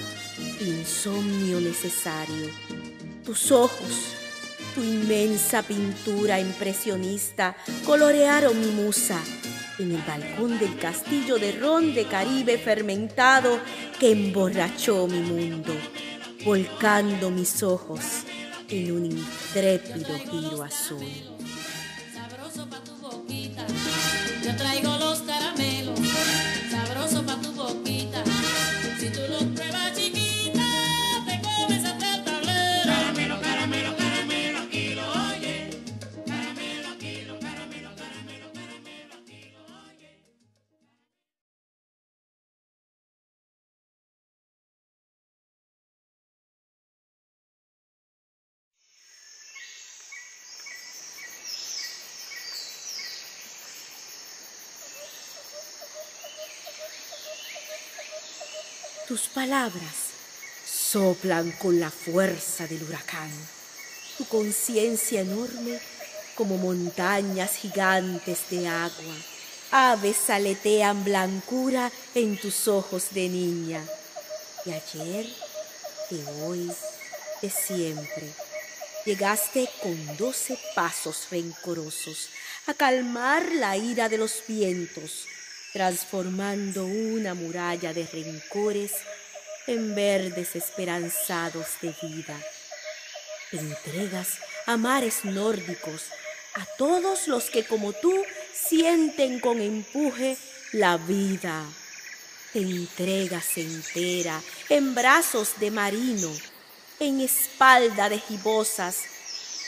insomnio 0.61 1.59
necesario. 1.59 2.51
Tus 3.25 3.51
ojos, 3.51 4.13
tu 4.75 4.83
inmensa 4.83 5.63
pintura 5.63 6.39
impresionista 6.39 7.57
colorearon 7.87 8.61
mi 8.61 8.73
musa 8.73 9.19
en 9.79 9.93
el 9.93 10.03
balcón 10.03 10.59
del 10.59 10.77
castillo 10.77 11.39
de 11.39 11.53
ron 11.53 11.95
de 11.95 12.05
Caribe 12.05 12.59
fermentado 12.59 13.59
que 13.99 14.13
emborrachó 14.13 15.07
mi 15.07 15.21
mundo, 15.21 15.73
volcando 16.45 17.31
mis 17.31 17.63
ojos 17.63 18.03
en 18.69 18.93
un 18.93 19.07
intrépido 19.07 20.19
giro 20.31 20.63
azul. 20.63 21.32
Palabras 59.35 60.13
soplan 60.65 61.53
con 61.53 61.81
la 61.81 61.91
fuerza 61.91 62.67
del 62.67 62.83
huracán. 62.83 63.31
Tu 64.19 64.27
conciencia 64.27 65.23
enorme 65.23 65.81
como 66.35 66.59
montañas 66.59 67.57
gigantes 67.57 68.51
de 68.51 68.69
agua. 68.69 69.17
Aves 69.71 70.29
aletean 70.29 71.03
blancura 71.05 71.91
en 72.15 72.39
tus 72.39 72.69
ojos 72.69 73.07
de 73.13 73.29
niña. 73.29 73.83
de 74.65 74.75
ayer, 74.75 75.27
de 76.11 76.25
hoy, 76.43 76.71
de 77.41 77.51
siempre. 77.51 78.29
Llegaste 79.05 79.69
con 79.83 80.17
doce 80.17 80.57
pasos 80.77 81.27
rencorosos 81.31 82.29
a 82.67 82.75
calmar 82.75 83.51
la 83.53 83.77
ira 83.77 84.09
de 84.09 84.19
los 84.19 84.45
vientos, 84.47 85.27
transformando 85.73 86.85
una 86.87 87.35
muralla 87.35 87.93
de 87.93 88.07
rencores 88.07 88.93
en 89.67 89.95
verdes 89.95 90.57
esperanzados 90.57 91.67
de 91.81 91.95
vida. 92.03 92.39
Entregas 93.53 94.39
a 94.67 94.77
mares 94.77 95.25
nórdicos, 95.25 96.05
a 96.55 96.65
todos 96.77 97.29
los 97.29 97.51
que 97.51 97.65
como 97.65 97.93
tú 97.93 98.13
sienten 98.53 99.41
con 99.41 99.61
empuje 99.61 100.37
la 100.73 100.97
vida. 100.97 101.65
Te 102.53 102.61
entregas 102.61 103.57
entera 103.57 104.41
en 104.69 104.95
brazos 104.95 105.59
de 105.59 105.71
marino, 105.71 106.31
en 107.01 107.21
espalda 107.21 108.09
de 108.09 108.19
gibosas, 108.19 108.97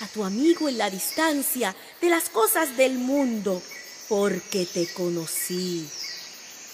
a 0.01 0.07
tu 0.09 0.25
amigo 0.25 0.69
en 0.69 0.79
la 0.79 0.91
distancia 0.91 1.75
de 2.01 2.11
las 2.11 2.29
cosas 2.29 2.77
del 2.77 2.95
mundo, 2.95 3.63
porque 4.09 4.67
te 4.67 4.87
conocí. 4.93 5.89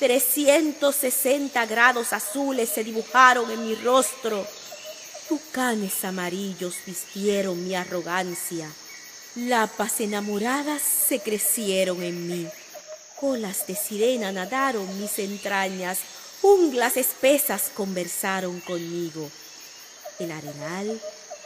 360 0.01 1.67
grados 1.67 2.15
azules 2.15 2.71
se 2.71 2.83
dibujaron 2.83 3.51
en 3.51 3.67
mi 3.67 3.75
rostro. 3.75 4.47
Tucanes 5.29 6.05
amarillos 6.07 6.77
vistieron 6.87 7.63
mi 7.63 7.75
arrogancia. 7.75 8.73
Lapas 9.37 10.01
enamoradas 10.01 10.81
se 10.81 11.21
crecieron 11.21 12.03
en 12.03 12.27
mí. 12.27 12.49
Colas 13.21 13.67
de 13.67 13.77
sirena 13.77 14.33
nadaron 14.33 14.99
mis 14.99 15.19
entrañas. 15.19 15.99
Junglas 16.41 16.97
espesas 16.97 17.71
conversaron 17.75 18.59
conmigo. 18.61 19.31
El 20.19 20.33
arenal 20.33 20.99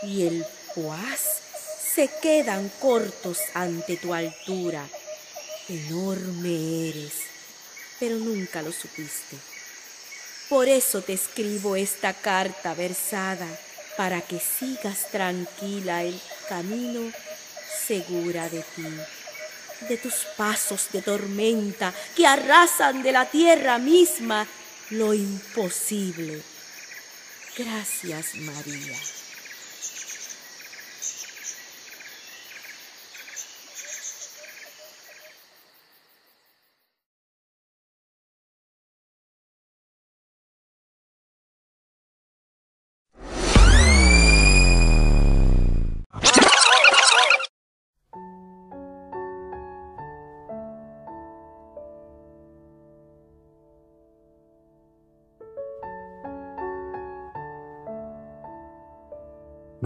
y 0.05 0.29
el 0.29 0.47
poás 0.77 1.21
se 1.95 2.09
quedan 2.23 2.71
cortos 2.81 3.38
ante 3.53 3.97
tu 3.97 4.14
altura. 4.14 4.88
Enorme 5.69 6.88
eres, 6.88 7.34
pero 8.05 8.19
nunca 8.19 8.61
lo 8.61 8.71
supiste. 8.71 9.38
Por 10.51 10.69
eso 10.69 11.01
te 11.01 11.14
escribo 11.14 11.75
esta 11.75 12.12
carta 12.12 12.75
versada, 12.75 13.47
para 13.97 14.21
que 14.21 14.38
sigas 14.38 15.11
tranquila 15.11 16.03
el 16.03 16.21
camino 16.47 17.11
segura 17.87 18.47
de 18.51 18.62
ti, 18.77 18.87
de 19.88 19.97
tus 19.97 20.27
pasos 20.37 20.88
de 20.93 21.01
tormenta 21.01 21.95
que 22.14 22.27
arrasan 22.27 23.03
de 23.03 23.12
la 23.12 23.25
tierra 23.25 23.79
misma 23.79 24.47
lo 24.90 25.14
imposible. 25.14 26.43
Gracias, 27.57 28.35
María. 28.35 28.99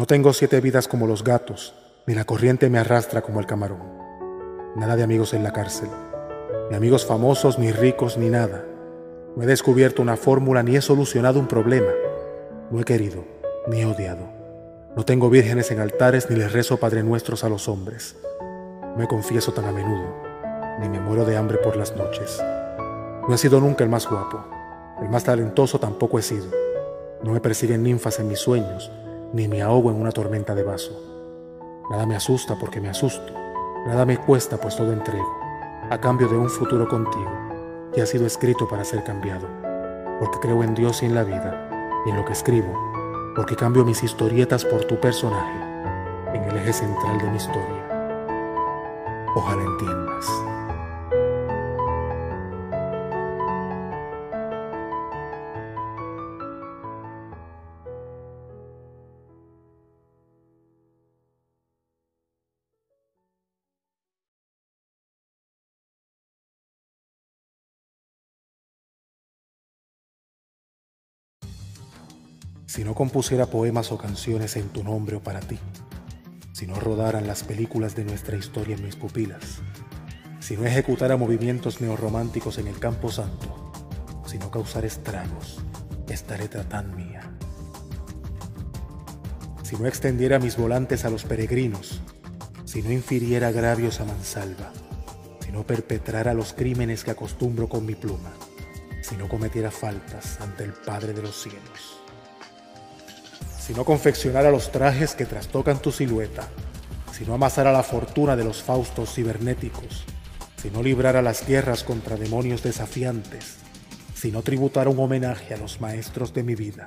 Tengo 0.09 0.33
siete 0.33 0.63
vidas 0.63 0.89
como 0.89 1.07
los 1.07 1.23
gatos, 1.23 1.75
ni 2.07 2.15
la 2.15 2.25
corriente 2.25 2.71
me 2.71 2.79
arrastra 2.79 3.21
como 3.21 3.41
el 3.41 3.47
camarón. 3.47 3.83
Nada 4.75 4.97
de 4.97 5.03
amigos 5.03 5.35
en 5.35 5.43
la 5.43 5.53
cárcel, 5.53 5.91
ni 6.71 6.77
amigos 6.77 7.05
famosos, 7.05 7.59
ni 7.59 7.73
ricos, 7.73 8.17
ni 8.17 8.31
nada. 8.31 8.65
No 9.37 9.43
he 9.43 9.47
descubierto 9.47 10.01
una 10.01 10.17
fórmula 10.17 10.63
ni 10.63 10.77
he 10.77 10.81
solucionado 10.81 11.39
un 11.39 11.47
problema. 11.47 11.91
No 12.71 12.81
he 12.81 12.85
querido, 12.85 13.23
ni 13.67 13.83
he 13.83 13.85
odiado. 13.85 14.31
No 14.97 15.05
tengo 15.05 15.29
vírgenes 15.29 15.71
en 15.73 15.81
altares, 15.81 16.31
ni 16.31 16.37
les 16.37 16.55
rezo 16.55 16.79
Padre 16.79 17.03
Nuestros 17.03 17.45
a 17.45 17.51
los 17.51 17.69
hombres. 17.69 18.17
No 18.81 18.97
me 18.97 19.09
confieso 19.09 19.53
tan 19.53 19.67
a 19.67 19.73
menudo, 19.73 20.15
ni 20.81 20.89
me 20.89 21.01
muero 21.01 21.27
de 21.27 21.37
hambre 21.37 21.59
por 21.59 21.77
las 21.77 21.95
noches. 21.97 22.43
No 23.29 23.35
he 23.35 23.37
sido 23.37 23.61
nunca 23.61 23.85
el 23.85 23.91
más 23.91 24.09
guapo, 24.09 24.43
el 25.03 25.11
más 25.11 25.25
talentoso 25.25 25.79
tampoco 25.79 26.19
he 26.19 26.23
sido. 26.23 26.47
No 27.23 27.33
me 27.33 27.43
persiguen 27.43 27.83
ninfas 27.83 28.19
en 28.21 28.29
mis 28.29 28.39
sueños, 28.39 28.91
ni 29.33 29.49
me 29.49 29.63
ahogo 29.63 29.91
en 29.91 30.01
una 30.01 30.13
tormenta 30.13 30.55
de 30.55 30.63
vaso. 30.63 30.93
Nada 31.91 32.07
me 32.07 32.17
asusta 32.17 32.57
porque 32.59 32.81
me 32.81 32.89
asusto, 32.89 33.33
nada 33.87 34.05
me 34.05 34.19
cuesta 34.19 34.59
pues 34.59 34.77
todo 34.77 34.93
entrego, 34.93 35.31
a 35.91 35.99
cambio 35.99 36.29
de 36.29 36.37
un 36.37 36.49
futuro 36.49 36.89
contigo, 36.89 37.31
que 37.93 38.03
ha 38.03 38.07
sido 38.07 38.27
escrito 38.27 38.69
para 38.69 38.85
ser 38.85 39.05
cambiado, 39.05 39.47
porque 40.21 40.39
creo 40.41 40.63
en 40.63 40.75
Dios 40.75 41.03
y 41.03 41.07
en 41.07 41.15
la 41.15 41.25
vida, 41.25 41.69
y 42.07 42.11
en 42.11 42.17
lo 42.17 42.25
que 42.25 42.33
escribo, 42.33 42.73
porque 43.35 43.57
cambio 43.57 43.85
mis 43.85 44.03
historietas 44.03 44.65
por 44.65 44.85
tu 44.85 45.01
personaje, 45.01 45.61
en 46.35 46.43
el 46.45 46.57
eje 46.59 46.73
central 46.73 47.19
de 47.19 47.31
mi 47.31 47.37
historia. 47.37 47.89
Ojalá 49.35 49.63
entiendas. 49.63 50.48
Si 72.79 72.85
no 72.85 72.95
compusiera 72.95 73.47
poemas 73.47 73.91
o 73.91 73.99
canciones 73.99 74.55
en 74.55 74.69
tu 74.69 74.85
nombre 74.85 75.17
o 75.17 75.21
para 75.21 75.41
ti, 75.41 75.59
si 76.53 76.65
no 76.65 76.77
rodaran 76.77 77.27
las 77.27 77.43
películas 77.43 77.97
de 77.97 78.05
nuestra 78.05 78.37
historia 78.37 78.77
en 78.77 78.85
mis 78.85 78.95
pupilas, 78.95 79.59
si 80.39 80.57
no 80.57 80.65
ejecutara 80.65 81.17
movimientos 81.17 81.81
neorrománticos 81.81 82.57
en 82.59 82.69
el 82.69 82.79
campo 82.79 83.11
santo, 83.11 83.73
si 84.27 84.39
no 84.39 84.53
causara 84.53 84.87
estragos, 84.87 85.59
esta 86.09 86.39
letra 86.39 86.69
tan 86.69 86.95
mía. 86.95 87.29
Si 89.65 89.75
no 89.75 89.89
extendiera 89.89 90.39
mis 90.39 90.57
volantes 90.57 91.05
a 91.05 91.11
los 91.11 91.25
peregrinos, 91.25 92.01
si 92.65 92.81
no 92.83 92.93
infiriera 92.93 93.49
agravios 93.49 93.99
a 93.99 94.05
mansalva, 94.05 94.73
si 95.41 95.51
no 95.51 95.67
perpetrara 95.67 96.33
los 96.33 96.53
crímenes 96.53 97.03
que 97.03 97.11
acostumbro 97.11 97.69
con 97.69 97.85
mi 97.85 97.97
pluma, 97.97 98.31
si 99.03 99.17
no 99.17 99.29
cometiera 99.29 99.73
faltas 99.73 100.41
ante 100.41 100.63
el 100.63 100.75
Padre 100.75 101.13
de 101.13 101.23
los 101.23 101.43
cielos 101.43 101.98
si 103.69 103.75
no 103.75 103.85
confeccionara 103.85 104.51
los 104.51 104.73
trajes 104.73 105.15
que 105.15 105.27
trastocan 105.27 105.79
tu 105.79 105.93
silueta, 105.93 106.49
si 107.13 107.27
no 107.27 107.35
amasara 107.35 107.71
la 107.71 107.83
fortuna 107.83 108.35
de 108.35 108.43
los 108.43 108.63
faustos 108.63 109.13
cibernéticos, 109.13 110.05
si 110.57 110.71
no 110.71 110.83
librara 110.83 111.21
las 111.21 111.47
guerras 111.47 111.85
contra 111.85 112.17
demonios 112.17 112.63
desafiantes, 112.63 113.57
si 114.15 114.33
no 114.33 114.41
tributara 114.41 114.89
un 114.89 114.99
homenaje 114.99 115.53
a 115.53 115.59
los 115.59 115.83
maestros 115.83 116.33
de 116.33 116.45
mi 116.45 116.55
vida, 116.55 116.87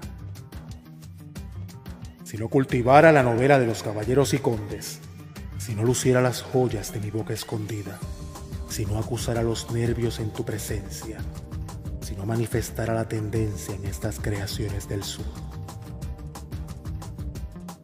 si 2.24 2.38
no 2.38 2.48
cultivara 2.48 3.12
la 3.12 3.22
novela 3.22 3.60
de 3.60 3.68
los 3.68 3.84
caballeros 3.84 4.34
y 4.34 4.40
condes, 4.40 5.02
si 5.60 5.76
no 5.76 5.84
luciera 5.84 6.20
las 6.20 6.42
joyas 6.42 6.92
de 6.94 7.00
mi 7.00 7.12
boca 7.12 7.36
escondida, 7.36 8.00
si 8.70 8.88
no 8.88 8.98
acusara 8.98 9.44
los 9.44 9.70
nervios 9.70 10.20
en 10.20 10.32
tu 10.32 10.44
presencia, 10.46 11.20
si 12.02 12.16
no 12.16 12.26
manifestara 12.26 12.96
la 12.96 13.08
tendencia 13.08 13.76
en 13.76 13.86
estas 13.86 14.20
creaciones 14.20 14.90
del 14.90 15.04
sur 15.04 15.41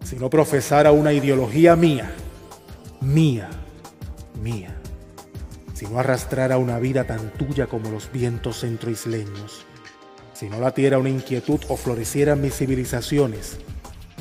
si 0.08 0.16
no 0.16 0.30
profesara 0.30 0.94
una 0.94 1.12
ideología 1.12 1.76
mía, 1.76 2.10
mía, 3.02 3.50
mía, 4.42 4.74
si 5.74 5.86
no 5.86 6.00
arrastrara 6.00 6.58
una 6.58 6.80
vida 6.80 7.04
tan 7.04 7.30
tuya 7.34 7.68
como 7.68 7.92
los 7.92 8.10
vientos 8.14 8.62
centroisleños, 8.62 9.66
si 10.32 10.48
no 10.48 10.62
latiera 10.62 10.98
una 10.98 11.10
inquietud 11.10 11.60
o 11.68 11.76
florecieran 11.76 12.40
mis 12.40 12.56
civilizaciones, 12.56 13.58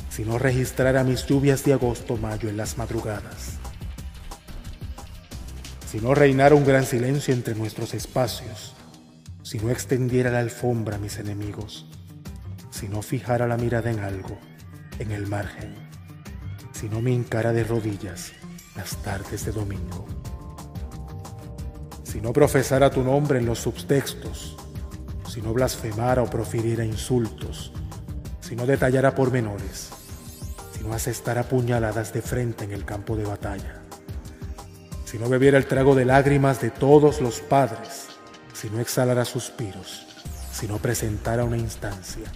si 0.09 0.25
no 0.25 0.37
registrara 0.37 1.05
mis 1.05 1.25
lluvias 1.25 1.63
de 1.63 1.71
agosto-mayo 1.71 2.49
en 2.49 2.57
las 2.57 2.77
madrugadas, 2.77 3.53
si 5.89 6.01
no 6.01 6.13
reinara 6.13 6.53
un 6.53 6.65
gran 6.65 6.85
silencio 6.85 7.33
entre 7.33 7.55
nuestros 7.55 7.93
espacios, 7.93 8.75
si 9.41 9.57
no 9.59 9.69
extendiera 9.69 10.31
la 10.31 10.39
alfombra 10.39 10.97
a 10.97 10.99
mis 10.99 11.17
enemigos, 11.17 11.85
si 12.71 12.89
no 12.89 13.01
fijara 13.01 13.47
la 13.47 13.55
mirada 13.55 13.89
en 13.89 14.01
algo, 14.01 14.37
en 14.99 15.11
el 15.11 15.27
margen, 15.27 15.75
si 16.71 16.89
no 16.89 17.01
me 17.01 17.13
encara 17.13 17.53
de 17.53 17.63
rodillas 17.63 18.33
las 18.75 18.95
tardes 18.97 19.45
de 19.45 19.51
domingo. 19.51 20.05
Si 22.03 22.21
no 22.21 22.33
profesara 22.33 22.89
tu 22.89 23.03
nombre 23.03 23.39
en 23.39 23.45
los 23.45 23.59
subtextos, 23.59 24.55
si 25.27 25.41
no 25.41 25.53
blasfemara 25.53 26.21
o 26.23 26.29
profiriera 26.29 26.85
insultos, 26.85 27.71
si 28.39 28.55
no 28.55 28.65
detallara 28.65 29.13
pormenores, 29.13 29.89
si 30.75 30.83
no 30.83 30.93
asestara 30.93 31.43
puñaladas 31.43 32.13
de 32.13 32.21
frente 32.21 32.63
en 32.63 32.71
el 32.71 32.85
campo 32.85 33.15
de 33.15 33.25
batalla, 33.25 33.81
si 35.05 35.17
no 35.17 35.29
bebiera 35.29 35.57
el 35.57 35.67
trago 35.67 35.95
de 35.95 36.05
lágrimas 36.05 36.61
de 36.61 36.69
todos 36.69 37.21
los 37.21 37.39
padres, 37.39 38.07
si 38.53 38.69
no 38.69 38.79
exhalara 38.79 39.25
suspiros, 39.25 40.05
si 40.51 40.67
no 40.67 40.77
presentara 40.77 41.43
una 41.43 41.57
instancia, 41.57 42.31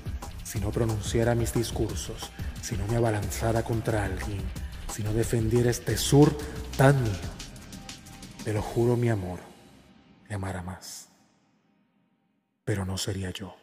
si 0.52 0.60
no 0.60 0.70
pronunciara 0.70 1.34
mis 1.34 1.54
discursos, 1.54 2.30
si 2.62 2.76
no 2.76 2.86
me 2.88 2.98
abalanzara 2.98 3.64
contra 3.64 4.04
alguien, 4.04 4.42
si 4.94 5.02
no 5.02 5.14
defendiera 5.14 5.70
este 5.70 5.96
sur 5.96 6.38
tan 6.76 7.02
mío. 7.02 7.14
Te 8.44 8.52
lo 8.52 8.62
juro, 8.62 8.98
mi 8.98 9.08
amor, 9.08 9.40
me 10.28 10.36
amara 10.36 10.62
más. 10.62 11.08
Pero 12.66 12.84
no 12.84 12.98
sería 12.98 13.30
yo. 13.32 13.56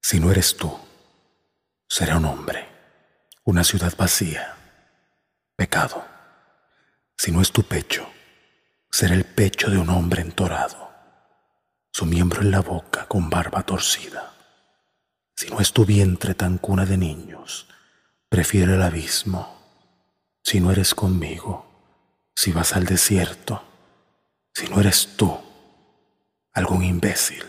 Si 0.00 0.20
no 0.20 0.30
eres 0.30 0.56
tú, 0.56 0.78
será 1.88 2.18
un 2.18 2.24
hombre, 2.24 2.68
una 3.42 3.64
ciudad 3.64 3.92
vacía, 3.96 4.54
pecado. 5.56 6.19
Si 7.22 7.32
no 7.32 7.42
es 7.42 7.52
tu 7.52 7.64
pecho, 7.64 8.08
será 8.90 9.14
el 9.14 9.24
pecho 9.24 9.68
de 9.68 9.76
un 9.76 9.90
hombre 9.90 10.22
entorado, 10.22 10.90
su 11.92 12.06
miembro 12.06 12.40
en 12.40 12.50
la 12.50 12.62
boca 12.62 13.08
con 13.08 13.28
barba 13.28 13.62
torcida. 13.62 14.32
Si 15.36 15.50
no 15.50 15.60
es 15.60 15.74
tu 15.74 15.84
vientre 15.84 16.32
tan 16.32 16.56
cuna 16.56 16.86
de 16.86 16.96
niños, 16.96 17.68
prefiere 18.30 18.72
el 18.72 18.80
abismo. 18.80 19.54
Si 20.42 20.60
no 20.60 20.72
eres 20.72 20.94
conmigo, 20.94 21.66
si 22.34 22.52
vas 22.52 22.74
al 22.74 22.86
desierto, 22.86 23.64
si 24.54 24.68
no 24.68 24.80
eres 24.80 25.18
tú, 25.18 25.38
algún 26.54 26.84
imbécil, 26.84 27.44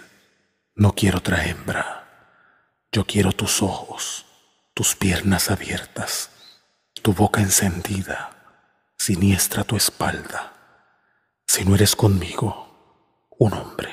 no 0.76 0.96
quiero 0.96 1.20
otra 1.20 1.46
hembra. 1.46 2.44
Yo 2.92 3.06
quiero 3.06 3.32
tus 3.32 3.62
ojos, 3.62 4.26
tus 4.74 4.98
piernas 4.98 5.50
abiertas, 5.50 6.30
tu 7.02 7.14
boca 7.14 7.40
encendida, 7.40 8.41
siniestra 9.02 9.64
tu 9.64 9.76
espalda. 9.76 10.54
Si 11.48 11.66
no 11.66 11.74
eres 11.74 11.96
conmigo, 11.96 13.28
un 13.40 13.52
hombre 13.54 13.92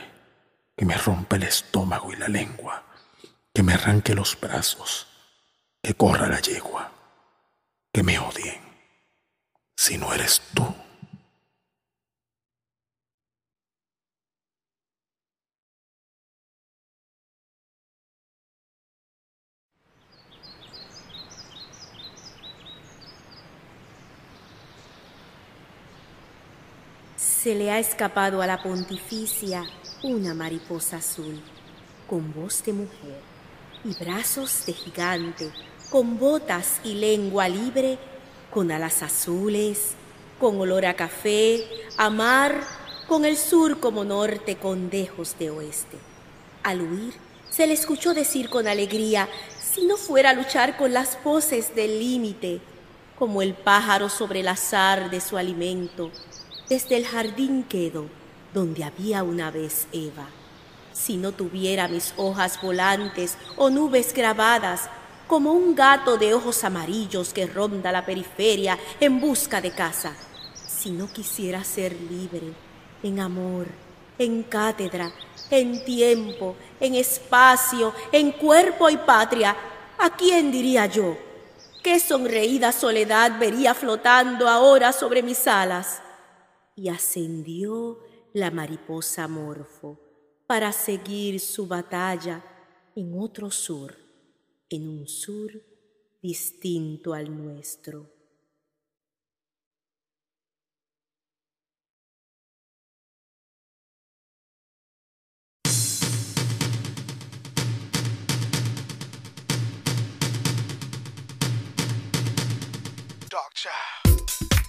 que 0.77 0.85
me 0.85 0.99
rompa 0.99 1.37
el 1.37 1.45
estómago 1.45 2.13
y 2.13 2.17
la 2.17 2.29
lengua, 2.29 2.85
que 3.55 3.63
me 3.63 3.73
arranque 3.73 4.15
los 4.15 4.39
brazos, 4.39 5.07
que 5.83 5.95
corra 5.95 6.29
la 6.29 6.41
yegua, 6.43 6.93
que 7.91 8.03
me 8.03 8.19
odien. 8.19 8.61
Si 9.79 9.97
no 9.97 10.13
eres 10.13 10.43
tú. 10.53 10.75
Se 27.49 27.55
le 27.55 27.71
ha 27.71 27.79
escapado 27.79 28.43
a 28.43 28.47
la 28.47 28.63
pontificia 28.63 29.65
una 30.03 30.35
mariposa 30.35 30.99
azul, 30.99 31.41
con 32.07 32.31
voz 32.35 32.63
de 32.63 32.75
mujer 32.75 33.23
y 33.83 33.95
brazos 33.95 34.67
de 34.67 34.75
gigante, 34.75 35.51
con 35.89 36.19
botas 36.19 36.79
y 36.85 36.93
lengua 36.93 37.49
libre, 37.49 37.99
con 38.51 38.71
alas 38.71 39.03
azules, 39.03 39.93
con 40.39 40.61
olor 40.61 40.85
a 40.85 40.93
café, 40.93 41.65
a 41.97 42.11
mar, 42.11 42.61
con 43.09 43.25
el 43.25 43.39
sur 43.39 43.81
como 43.81 44.05
norte, 44.05 44.59
con 44.59 44.91
dejos 44.91 45.35
de 45.39 45.49
oeste. 45.49 45.97
Al 46.63 46.83
huir, 46.83 47.15
se 47.49 47.67
le 47.67 47.73
escuchó 47.73 48.13
decir 48.13 48.51
con 48.51 48.69
alegría, 48.69 49.27
si 49.59 49.87
no 49.87 49.97
fuera 49.97 50.31
a 50.31 50.35
luchar 50.35 50.77
con 50.77 50.93
las 50.93 51.17
voces 51.25 51.75
del 51.75 51.99
límite, 51.99 52.61
como 53.19 53.41
el 53.41 53.55
pájaro 53.55 54.11
sobre 54.11 54.41
el 54.41 54.49
azar 54.49 55.09
de 55.09 55.23
su 55.23 55.39
alimento, 55.39 56.11
desde 56.69 56.97
el 56.97 57.07
jardín 57.07 57.65
quedo, 57.65 58.07
donde 58.53 58.85
había 58.85 59.23
una 59.23 59.51
vez 59.51 59.87
Eva. 59.93 60.27
Si 60.93 61.17
no 61.17 61.33
tuviera 61.33 61.89
mis 61.89 62.13
hojas 62.17 62.61
volantes 62.61 63.37
o 63.57 63.71
nubes 63.71 64.13
grabadas, 64.13 64.89
como 65.27 65.53
un 65.53 65.75
gato 65.75 66.17
de 66.17 66.35
ojos 66.35 66.65
amarillos 66.65 67.33
que 67.33 67.47
ronda 67.47 67.93
la 67.93 68.05
periferia 68.05 68.79
en 68.99 69.21
busca 69.21 69.61
de 69.61 69.71
casa. 69.71 70.15
Si 70.67 70.91
no 70.91 71.13
quisiera 71.13 71.63
ser 71.65 71.95
libre, 72.01 72.55
en 73.03 73.21
amor, 73.21 73.67
en 74.19 74.43
cátedra, 74.43 75.13
en 75.51 75.85
tiempo, 75.85 76.57
en 76.81 76.95
espacio, 76.95 77.95
en 78.11 78.33
cuerpo 78.33 78.89
y 78.89 78.97
patria, 78.97 79.55
¿a 79.99 80.11
quién 80.17 80.51
diría 80.51 80.87
yo? 80.87 81.17
¿Qué 81.83 82.01
sonreída 82.01 82.73
soledad 82.73 83.39
vería 83.39 83.75
flotando 83.75 84.49
ahora 84.49 84.93
sobre 84.93 85.23
mis 85.23 85.47
alas? 85.47 86.01
Y 86.79 86.89
ascendió 86.91 87.99
la 88.33 88.53
mariposa 88.53 89.27
Morfo 89.27 89.99
para 90.47 90.71
seguir 90.71 91.41
su 91.41 91.67
batalla 91.67 92.45
en 92.95 93.19
otro 93.19 93.51
sur, 93.51 93.97
en 94.71 94.89
un 94.89 95.09
sur 95.09 95.51
distinto 96.23 97.15
al 97.15 97.37
nuestro. 97.37 98.18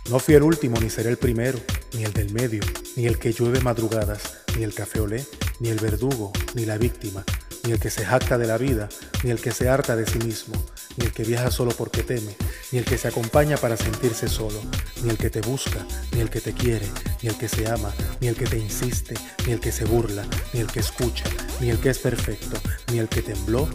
No 0.10 0.17
fui 0.17 0.34
el 0.34 0.41
último 0.41 0.80
ni 0.80 0.89
seré 0.89 1.12
el 1.12 1.17
primero, 1.17 1.60
ni 1.93 2.04
el 2.04 2.12
del 2.13 2.34
medio, 2.34 2.62
ni 2.95 3.06
el 3.06 3.19
que 3.19 3.32
llueve 3.32 3.60
madrugadas, 3.60 4.39
ni 4.58 4.63
el 4.63 4.74
café 4.74 5.02
olé, 5.02 5.24
ni 5.60 5.69
el 5.69 5.78
verdugo, 5.78 6.34
ni 6.56 6.65
la 6.65 6.80
víctima, 6.80 7.24
ni 7.63 7.74
el 7.74 7.80
que 7.80 7.91
se 7.91 8.04
jacta 8.04 8.39
de 8.39 8.48
la 8.48 8.58
vida, 8.58 8.89
ni 9.24 9.30
el 9.30 9.39
que 9.39 9.52
se 9.52 9.69
harta 9.69 9.95
de 9.95 10.08
sí 10.08 10.17
mismo, 10.17 10.56
ni 10.98 11.06
el 11.06 11.12
que 11.12 11.24
viaja 11.24 11.52
solo 11.52 11.74
porque 11.78 12.02
teme, 12.02 12.36
ni 12.72 12.80
el 12.80 12.86
que 12.86 12.98
se 12.98 13.08
acompaña 13.08 13.58
para 13.58 13.78
sentirse 13.78 14.28
solo, 14.28 14.60
ni 15.04 15.12
el 15.12 15.17
que 15.19 15.30
te 15.30 15.41
busca, 15.41 15.86
ni 16.13 16.22
el 16.22 16.32
que 16.32 16.41
te 16.41 16.54
quiere, 16.54 16.88
ni 17.22 17.30
el 17.30 17.38
que 17.38 17.48
se 17.48 17.69
ama, 17.69 17.93
ni 18.19 18.30
el 18.30 18.36
que 18.36 18.48
te 18.48 18.58
insiste, 18.58 19.13
ni 19.45 19.54
el 19.54 19.60
que 19.60 19.72
se 19.72 19.86
burla, 19.86 20.26
ni 20.54 20.60
el 20.60 20.67
que 20.67 20.80
escucha, 20.80 21.26
ni 21.62 21.69
el 21.69 21.78
que 21.78 21.91
es 21.91 22.00
perfecto, 22.00 22.60
ni 22.91 22.98
el 22.98 23.10
que 23.10 23.22
tembló, 23.22 23.69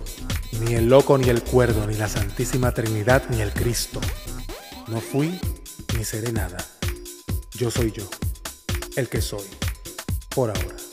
ni 0.62 0.74
el 0.74 0.88
loco, 0.88 1.16
ni 1.16 1.28
el 1.28 1.44
cuerdo, 1.44 1.86
ni 1.86 1.94
la 1.94 2.08
Santísima 2.08 2.72
Trinidad, 2.72 3.22
ni 3.30 3.40
el 3.40 3.52
Cristo. 3.52 4.00
No 4.88 5.00
fui 5.00 5.38
ni 5.96 6.04
seré 6.04 6.32
nada. 6.32 6.58
Yo 7.52 7.70
soy 7.70 7.92
yo, 7.92 8.08
el 8.96 9.08
que 9.08 9.20
soy, 9.20 9.46
por 10.34 10.50
ahora. 10.50 10.83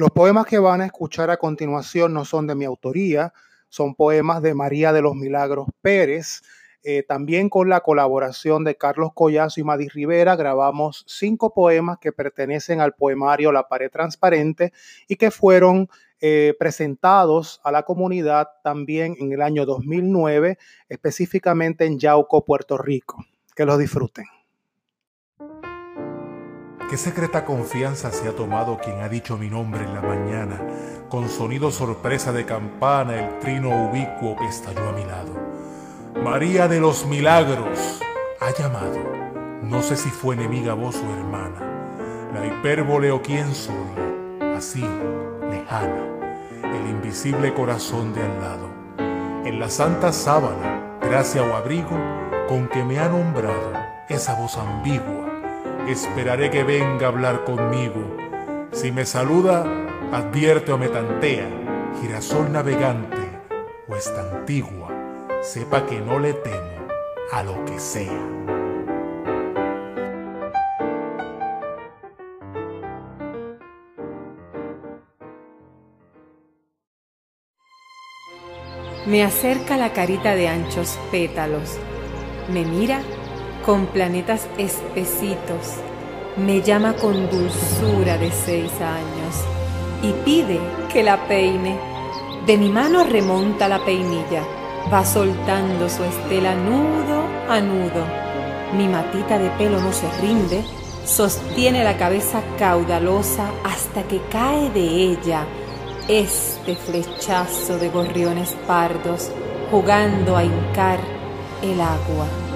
Los 0.00 0.12
poemas 0.12 0.46
que 0.46 0.58
van 0.58 0.80
a 0.80 0.86
escuchar 0.86 1.28
a 1.28 1.36
continuación 1.36 2.14
no 2.14 2.24
son 2.24 2.46
de 2.46 2.54
mi 2.54 2.64
autoría, 2.64 3.34
son 3.68 3.94
poemas 3.94 4.40
de 4.40 4.54
María 4.54 4.94
de 4.94 5.02
los 5.02 5.14
Milagros 5.14 5.68
Pérez. 5.82 6.40
Eh, 6.82 7.02
también 7.06 7.50
con 7.50 7.68
la 7.68 7.80
colaboración 7.80 8.64
de 8.64 8.76
Carlos 8.76 9.10
Collazo 9.12 9.60
y 9.60 9.64
Madis 9.64 9.92
Rivera 9.92 10.36
grabamos 10.36 11.04
cinco 11.06 11.52
poemas 11.52 11.98
que 11.98 12.12
pertenecen 12.12 12.80
al 12.80 12.94
poemario 12.94 13.52
La 13.52 13.68
pared 13.68 13.90
transparente 13.90 14.72
y 15.06 15.16
que 15.16 15.30
fueron 15.30 15.90
eh, 16.22 16.54
presentados 16.58 17.60
a 17.62 17.70
la 17.70 17.82
comunidad 17.82 18.48
también 18.64 19.16
en 19.20 19.34
el 19.34 19.42
año 19.42 19.66
2009, 19.66 20.56
específicamente 20.88 21.84
en 21.84 21.98
Yauco, 21.98 22.42
Puerto 22.46 22.78
Rico. 22.78 23.22
Que 23.54 23.66
los 23.66 23.78
disfruten. 23.78 24.24
¿Qué 26.90 26.96
secreta 26.96 27.44
confianza 27.44 28.10
se 28.10 28.26
ha 28.26 28.34
tomado 28.34 28.76
quien 28.78 29.00
ha 29.00 29.08
dicho 29.08 29.38
mi 29.38 29.48
nombre 29.48 29.84
en 29.84 29.94
la 29.94 30.00
mañana? 30.00 30.60
Con 31.08 31.28
sonido 31.28 31.70
sorpresa 31.70 32.32
de 32.32 32.44
campana, 32.44 33.14
el 33.14 33.38
trino 33.38 33.68
ubicuo 33.88 34.34
que 34.34 34.46
estalló 34.46 34.88
a 34.88 34.92
mi 34.92 35.04
lado. 35.04 35.30
María 36.20 36.66
de 36.66 36.80
los 36.80 37.06
Milagros 37.06 38.02
ha 38.40 38.50
llamado. 38.52 38.98
No 39.62 39.82
sé 39.82 39.94
si 39.94 40.08
fue 40.08 40.34
enemiga 40.34 40.74
voz 40.74 40.96
o 40.96 41.16
hermana. 41.16 41.60
La 42.34 42.44
hipérbole 42.44 43.12
o 43.12 43.22
quién 43.22 43.54
soy, 43.54 43.76
así, 44.56 44.84
lejana. 45.48 46.02
el 46.64 46.90
invisible 46.90 47.54
corazón 47.54 48.12
de 48.14 48.22
al 48.24 48.40
lado. 48.40 48.68
En 49.44 49.60
la 49.60 49.70
santa 49.70 50.12
sábana, 50.12 50.98
gracia 51.00 51.44
o 51.44 51.54
abrigo 51.54 51.96
con 52.48 52.66
que 52.66 52.82
me 52.82 52.98
ha 52.98 53.08
nombrado 53.08 53.74
esa 54.08 54.34
voz 54.34 54.58
ambigua, 54.58 55.19
esperaré 55.92 56.50
que 56.50 56.64
venga 56.64 57.06
a 57.06 57.08
hablar 57.08 57.44
conmigo. 57.44 58.16
Si 58.72 58.92
me 58.92 59.04
saluda, 59.04 59.64
advierte 60.12 60.72
o 60.72 60.78
me 60.78 60.88
tantea, 60.88 61.48
girasol 62.00 62.52
navegante 62.52 63.16
o 63.88 63.96
esta 63.96 64.20
antigua, 64.20 64.88
sepa 65.42 65.86
que 65.86 66.00
no 66.00 66.18
le 66.18 66.34
temo 66.34 66.88
a 67.32 67.42
lo 67.42 67.64
que 67.64 67.78
sea. 67.78 68.26
Me 79.06 79.24
acerca 79.24 79.76
la 79.76 79.92
carita 79.92 80.34
de 80.34 80.46
anchos 80.46 80.98
pétalos, 81.10 81.78
me 82.48 82.64
mira 82.64 83.02
con 83.64 83.86
planetas 83.86 84.46
espesitos, 84.58 85.76
me 86.36 86.62
llama 86.62 86.94
con 86.94 87.28
dulzura 87.28 88.16
de 88.18 88.30
seis 88.30 88.70
años 88.80 89.34
y 90.02 90.12
pide 90.24 90.58
que 90.92 91.02
la 91.02 91.26
peine. 91.26 91.78
De 92.46 92.56
mi 92.56 92.70
mano 92.70 93.04
remonta 93.04 93.68
la 93.68 93.84
peinilla, 93.84 94.42
va 94.92 95.04
soltando 95.04 95.88
su 95.88 96.02
estela 96.04 96.54
nudo 96.54 97.24
a 97.48 97.60
nudo. 97.60 98.04
Mi 98.76 98.88
matita 98.88 99.38
de 99.38 99.50
pelo 99.50 99.80
no 99.80 99.92
se 99.92 100.10
rinde, 100.20 100.64
sostiene 101.04 101.84
la 101.84 101.96
cabeza 101.96 102.42
caudalosa 102.58 103.50
hasta 103.64 104.02
que 104.04 104.20
cae 104.30 104.70
de 104.70 104.80
ella 104.80 105.46
este 106.08 106.74
flechazo 106.74 107.78
de 107.78 107.88
gorriones 107.88 108.56
pardos 108.66 109.30
jugando 109.70 110.36
a 110.36 110.44
hincar 110.44 110.98
el 111.62 111.80
agua. 111.80 112.49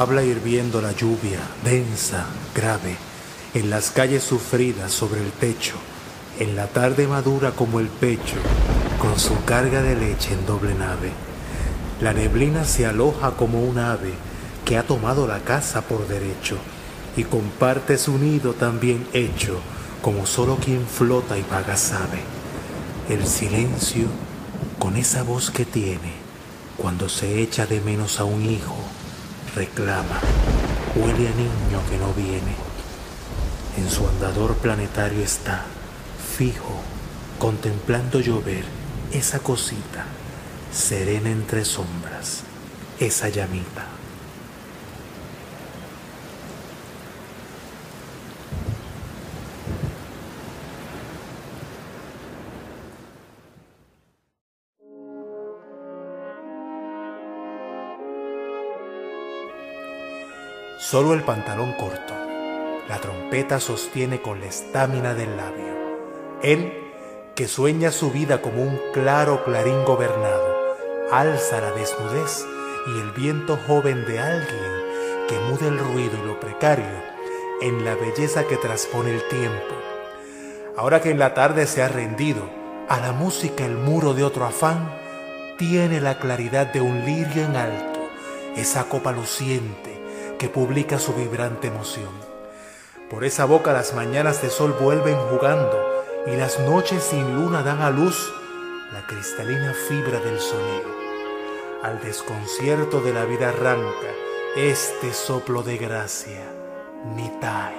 Habla 0.00 0.22
hirviendo 0.22 0.80
la 0.80 0.92
lluvia, 0.92 1.40
densa, 1.62 2.24
grave, 2.54 2.96
en 3.52 3.68
las 3.68 3.90
calles 3.90 4.22
sufridas 4.22 4.92
sobre 4.92 5.22
el 5.22 5.30
techo, 5.30 5.74
en 6.38 6.56
la 6.56 6.68
tarde 6.68 7.06
madura 7.06 7.50
como 7.50 7.80
el 7.80 7.88
pecho, 7.88 8.36
con 8.98 9.20
su 9.20 9.44
carga 9.44 9.82
de 9.82 9.96
leche 9.96 10.32
en 10.32 10.46
doble 10.46 10.74
nave. 10.74 11.10
La 12.00 12.14
neblina 12.14 12.64
se 12.64 12.86
aloja 12.86 13.32
como 13.32 13.62
un 13.62 13.76
ave 13.76 14.14
que 14.64 14.78
ha 14.78 14.84
tomado 14.84 15.26
la 15.26 15.40
casa 15.40 15.82
por 15.82 16.08
derecho 16.08 16.56
y 17.14 17.24
comparte 17.24 17.98
su 17.98 18.16
nido 18.16 18.54
también 18.54 19.06
hecho, 19.12 19.60
como 20.00 20.24
solo 20.24 20.56
quien 20.56 20.86
flota 20.86 21.36
y 21.36 21.42
vaga 21.42 21.76
sabe. 21.76 22.22
El 23.10 23.26
silencio, 23.26 24.06
con 24.78 24.96
esa 24.96 25.24
voz 25.24 25.50
que 25.50 25.66
tiene, 25.66 26.14
cuando 26.78 27.10
se 27.10 27.42
echa 27.42 27.66
de 27.66 27.82
menos 27.82 28.18
a 28.18 28.24
un 28.24 28.46
hijo, 28.46 28.79
reclama, 29.54 30.20
huele 30.94 31.28
a 31.28 31.32
niño 31.32 31.80
que 31.88 31.98
no 31.98 32.12
viene. 32.14 32.54
En 33.76 33.90
su 33.90 34.06
andador 34.06 34.56
planetario 34.56 35.22
está, 35.22 35.64
fijo, 36.36 36.80
contemplando 37.38 38.20
llover 38.20 38.64
esa 39.12 39.38
cosita, 39.40 40.04
serena 40.72 41.30
entre 41.30 41.64
sombras, 41.64 42.42
esa 42.98 43.28
llamita. 43.28 43.99
Solo 60.90 61.14
el 61.14 61.22
pantalón 61.22 61.74
corto. 61.74 62.14
La 62.88 63.00
trompeta 63.00 63.60
sostiene 63.60 64.20
con 64.20 64.40
la 64.40 64.46
estamina 64.46 65.14
del 65.14 65.36
labio. 65.36 66.00
Él, 66.42 66.72
que 67.36 67.46
sueña 67.46 67.92
su 67.92 68.10
vida 68.10 68.42
como 68.42 68.64
un 68.64 68.76
claro 68.92 69.44
clarín 69.44 69.84
gobernado, 69.84 70.76
alza 71.12 71.60
la 71.60 71.70
desnudez 71.70 72.44
y 72.88 72.98
el 72.98 73.12
viento 73.12 73.56
joven 73.68 74.04
de 74.04 74.18
alguien 74.18 74.72
que 75.28 75.38
mude 75.48 75.68
el 75.68 75.78
ruido 75.78 76.18
y 76.24 76.26
lo 76.26 76.40
precario 76.40 77.04
en 77.60 77.84
la 77.84 77.94
belleza 77.94 78.48
que 78.48 78.56
transpone 78.56 79.14
el 79.14 79.22
tiempo. 79.28 79.76
Ahora 80.76 81.00
que 81.00 81.10
en 81.10 81.20
la 81.20 81.34
tarde 81.34 81.68
se 81.68 81.84
ha 81.84 81.88
rendido 81.88 82.50
a 82.88 82.98
la 82.98 83.12
música 83.12 83.64
el 83.64 83.76
muro 83.76 84.12
de 84.12 84.24
otro 84.24 84.44
afán, 84.44 84.92
tiene 85.56 86.00
la 86.00 86.18
claridad 86.18 86.66
de 86.66 86.80
un 86.80 87.04
lirio 87.04 87.44
en 87.44 87.54
alto, 87.54 88.00
esa 88.56 88.88
copa 88.88 89.12
luciente 89.12 89.89
que 90.40 90.48
publica 90.48 90.98
su 90.98 91.12
vibrante 91.12 91.68
emoción. 91.68 92.08
Por 93.10 93.24
esa 93.24 93.44
boca 93.44 93.74
las 93.74 93.92
mañanas 93.92 94.40
de 94.40 94.48
sol 94.48 94.74
vuelven 94.80 95.14
jugando 95.28 96.02
y 96.26 96.34
las 96.34 96.58
noches 96.60 97.02
sin 97.02 97.36
luna 97.36 97.62
dan 97.62 97.82
a 97.82 97.90
luz 97.90 98.32
la 98.90 99.06
cristalina 99.06 99.74
fibra 99.86 100.18
del 100.18 100.40
sonido. 100.40 100.88
Al 101.82 102.00
desconcierto 102.00 103.02
de 103.02 103.12
la 103.12 103.26
vida 103.26 103.50
arranca 103.50 104.08
este 104.56 105.12
soplo 105.12 105.62
de 105.62 105.76
gracia, 105.76 106.42
Nitai, 107.14 107.74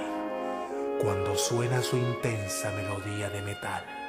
cuando 1.02 1.36
suena 1.36 1.82
su 1.82 1.98
intensa 1.98 2.70
melodía 2.74 3.32
de 3.32 3.42
metal. 3.42 4.01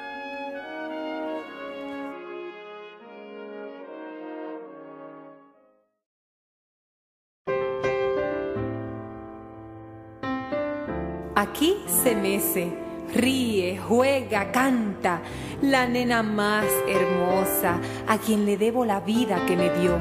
Aquí 11.42 11.76
se 12.05 12.14
mece, 12.14 12.72
ríe, 13.12 13.76
juega, 13.76 14.52
canta, 14.52 15.22
la 15.61 15.88
nena 15.88 16.22
más 16.22 16.66
hermosa, 16.87 17.81
a 18.07 18.18
quien 18.18 18.46
le 18.46 18.57
debo 18.57 18.85
la 18.85 19.00
vida 19.00 19.44
que 19.44 19.57
me 19.57 19.68
dio, 19.70 19.98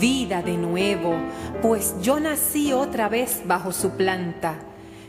vida 0.00 0.42
de 0.42 0.56
nuevo, 0.56 1.14
pues 1.62 1.94
yo 2.02 2.18
nací 2.18 2.72
otra 2.72 3.08
vez 3.08 3.42
bajo 3.46 3.70
su 3.70 3.90
planta. 3.90 4.58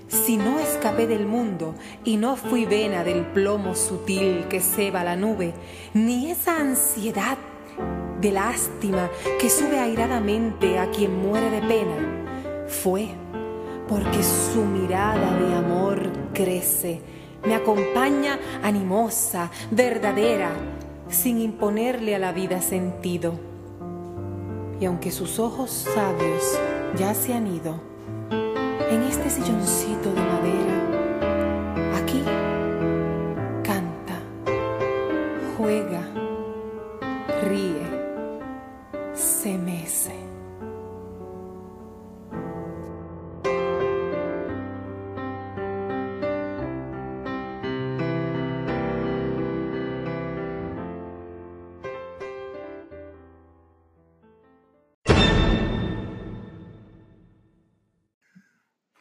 Si 0.07 0.37
no 0.37 0.59
escapé 0.59 1.07
del 1.07 1.25
mundo 1.25 1.73
y 2.03 2.17
no 2.17 2.35
fui 2.35 2.65
vena 2.65 3.03
del 3.03 3.25
plomo 3.25 3.73
sutil 3.73 4.45
que 4.49 4.59
ceba 4.59 5.03
la 5.03 5.15
nube, 5.15 5.55
ni 5.95 6.29
esa 6.29 6.59
ansiedad 6.59 7.39
de 8.21 8.31
lástima 8.31 9.09
que 9.39 9.49
sube 9.49 9.79
airadamente 9.79 10.77
a 10.77 10.91
quien 10.91 11.23
muere 11.23 11.49
de 11.49 11.61
pena, 11.61 12.67
fue 12.67 13.15
porque 13.91 14.23
su 14.23 14.63
mirada 14.63 15.37
de 15.37 15.53
amor 15.53 15.99
crece, 16.33 17.01
me 17.45 17.55
acompaña 17.55 18.39
animosa, 18.63 19.51
verdadera, 19.69 20.49
sin 21.09 21.41
imponerle 21.41 22.15
a 22.15 22.19
la 22.19 22.31
vida 22.31 22.61
sentido. 22.61 23.33
Y 24.79 24.85
aunque 24.85 25.11
sus 25.11 25.39
ojos 25.39 25.71
sabios 25.93 26.57
ya 26.97 27.13
se 27.13 27.33
han 27.33 27.47
ido, 27.53 27.81
en 28.31 29.03
este 29.03 29.29
silloncito 29.29 30.13
de 30.13 30.21
madera, 30.21 31.97
aquí 32.01 32.23
canta, 33.61 34.21
juega, 35.57 36.10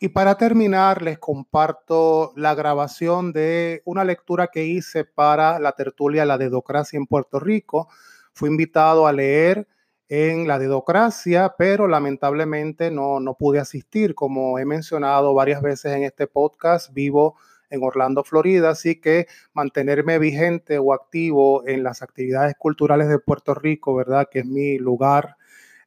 Y 0.02 0.08
para 0.08 0.38
terminar, 0.38 1.02
les 1.02 1.18
comparto 1.18 2.32
la 2.34 2.54
grabación 2.54 3.34
de 3.34 3.82
una 3.84 4.02
lectura 4.02 4.46
que 4.46 4.64
hice 4.64 5.04
para 5.04 5.58
la 5.58 5.72
tertulia 5.72 6.24
La 6.24 6.38
Dedocracia 6.38 6.96
en 6.96 7.04
Puerto 7.04 7.38
Rico. 7.38 7.86
Fui 8.32 8.48
invitado 8.48 9.06
a 9.06 9.12
leer 9.12 9.68
en 10.08 10.48
la 10.48 10.58
Dedocracia, 10.58 11.54
pero 11.58 11.86
lamentablemente 11.86 12.90
no, 12.90 13.20
no 13.20 13.34
pude 13.34 13.58
asistir. 13.58 14.14
Como 14.14 14.58
he 14.58 14.64
mencionado 14.64 15.34
varias 15.34 15.60
veces 15.60 15.92
en 15.94 16.04
este 16.04 16.26
podcast, 16.26 16.94
vivo 16.94 17.36
en 17.68 17.82
Orlando, 17.82 18.24
Florida, 18.24 18.70
así 18.70 19.02
que 19.02 19.26
mantenerme 19.52 20.18
vigente 20.18 20.78
o 20.78 20.94
activo 20.94 21.68
en 21.68 21.82
las 21.82 22.00
actividades 22.00 22.54
culturales 22.56 23.10
de 23.10 23.18
Puerto 23.18 23.52
Rico, 23.52 23.94
¿verdad? 23.94 24.28
Que 24.30 24.38
es 24.38 24.46
mi 24.46 24.78
lugar 24.78 25.36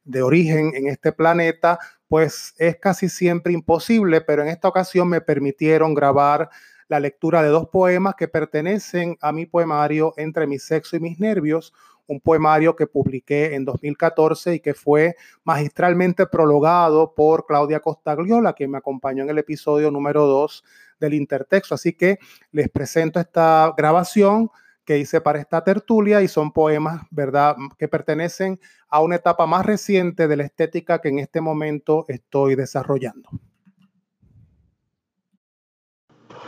de 0.04 0.22
origen 0.22 0.72
en 0.74 0.86
este 0.86 1.12
planeta, 1.12 1.78
pues 2.14 2.54
es 2.58 2.76
casi 2.76 3.08
siempre 3.08 3.52
imposible, 3.52 4.20
pero 4.20 4.42
en 4.42 4.46
esta 4.46 4.68
ocasión 4.68 5.08
me 5.08 5.20
permitieron 5.20 5.94
grabar 5.94 6.48
la 6.86 7.00
lectura 7.00 7.42
de 7.42 7.48
dos 7.48 7.70
poemas 7.70 8.14
que 8.14 8.28
pertenecen 8.28 9.18
a 9.20 9.32
mi 9.32 9.46
poemario 9.46 10.14
Entre 10.16 10.46
mi 10.46 10.60
sexo 10.60 10.94
y 10.94 11.00
mis 11.00 11.18
nervios, 11.18 11.74
un 12.06 12.20
poemario 12.20 12.76
que 12.76 12.86
publiqué 12.86 13.56
en 13.56 13.64
2014 13.64 14.54
y 14.54 14.60
que 14.60 14.74
fue 14.74 15.16
magistralmente 15.42 16.28
prologado 16.28 17.16
por 17.16 17.46
Claudia 17.46 17.80
Costagliola, 17.80 18.52
que 18.52 18.68
me 18.68 18.78
acompañó 18.78 19.24
en 19.24 19.30
el 19.30 19.38
episodio 19.38 19.90
número 19.90 20.24
2 20.24 20.62
del 21.00 21.14
intertexto. 21.14 21.74
Así 21.74 21.94
que 21.94 22.20
les 22.52 22.68
presento 22.68 23.18
esta 23.18 23.74
grabación 23.76 24.52
que 24.84 24.98
hice 24.98 25.20
para 25.20 25.38
esta 25.38 25.64
tertulia 25.64 26.22
y 26.22 26.28
son 26.28 26.52
poemas, 26.52 27.02
¿verdad?, 27.10 27.56
que 27.78 27.88
pertenecen 27.88 28.60
a 28.88 29.00
una 29.00 29.16
etapa 29.16 29.46
más 29.46 29.64
reciente 29.66 30.28
de 30.28 30.36
la 30.36 30.44
estética 30.44 31.00
que 31.00 31.08
en 31.08 31.18
este 31.18 31.40
momento 31.40 32.04
estoy 32.08 32.54
desarrollando. 32.54 33.28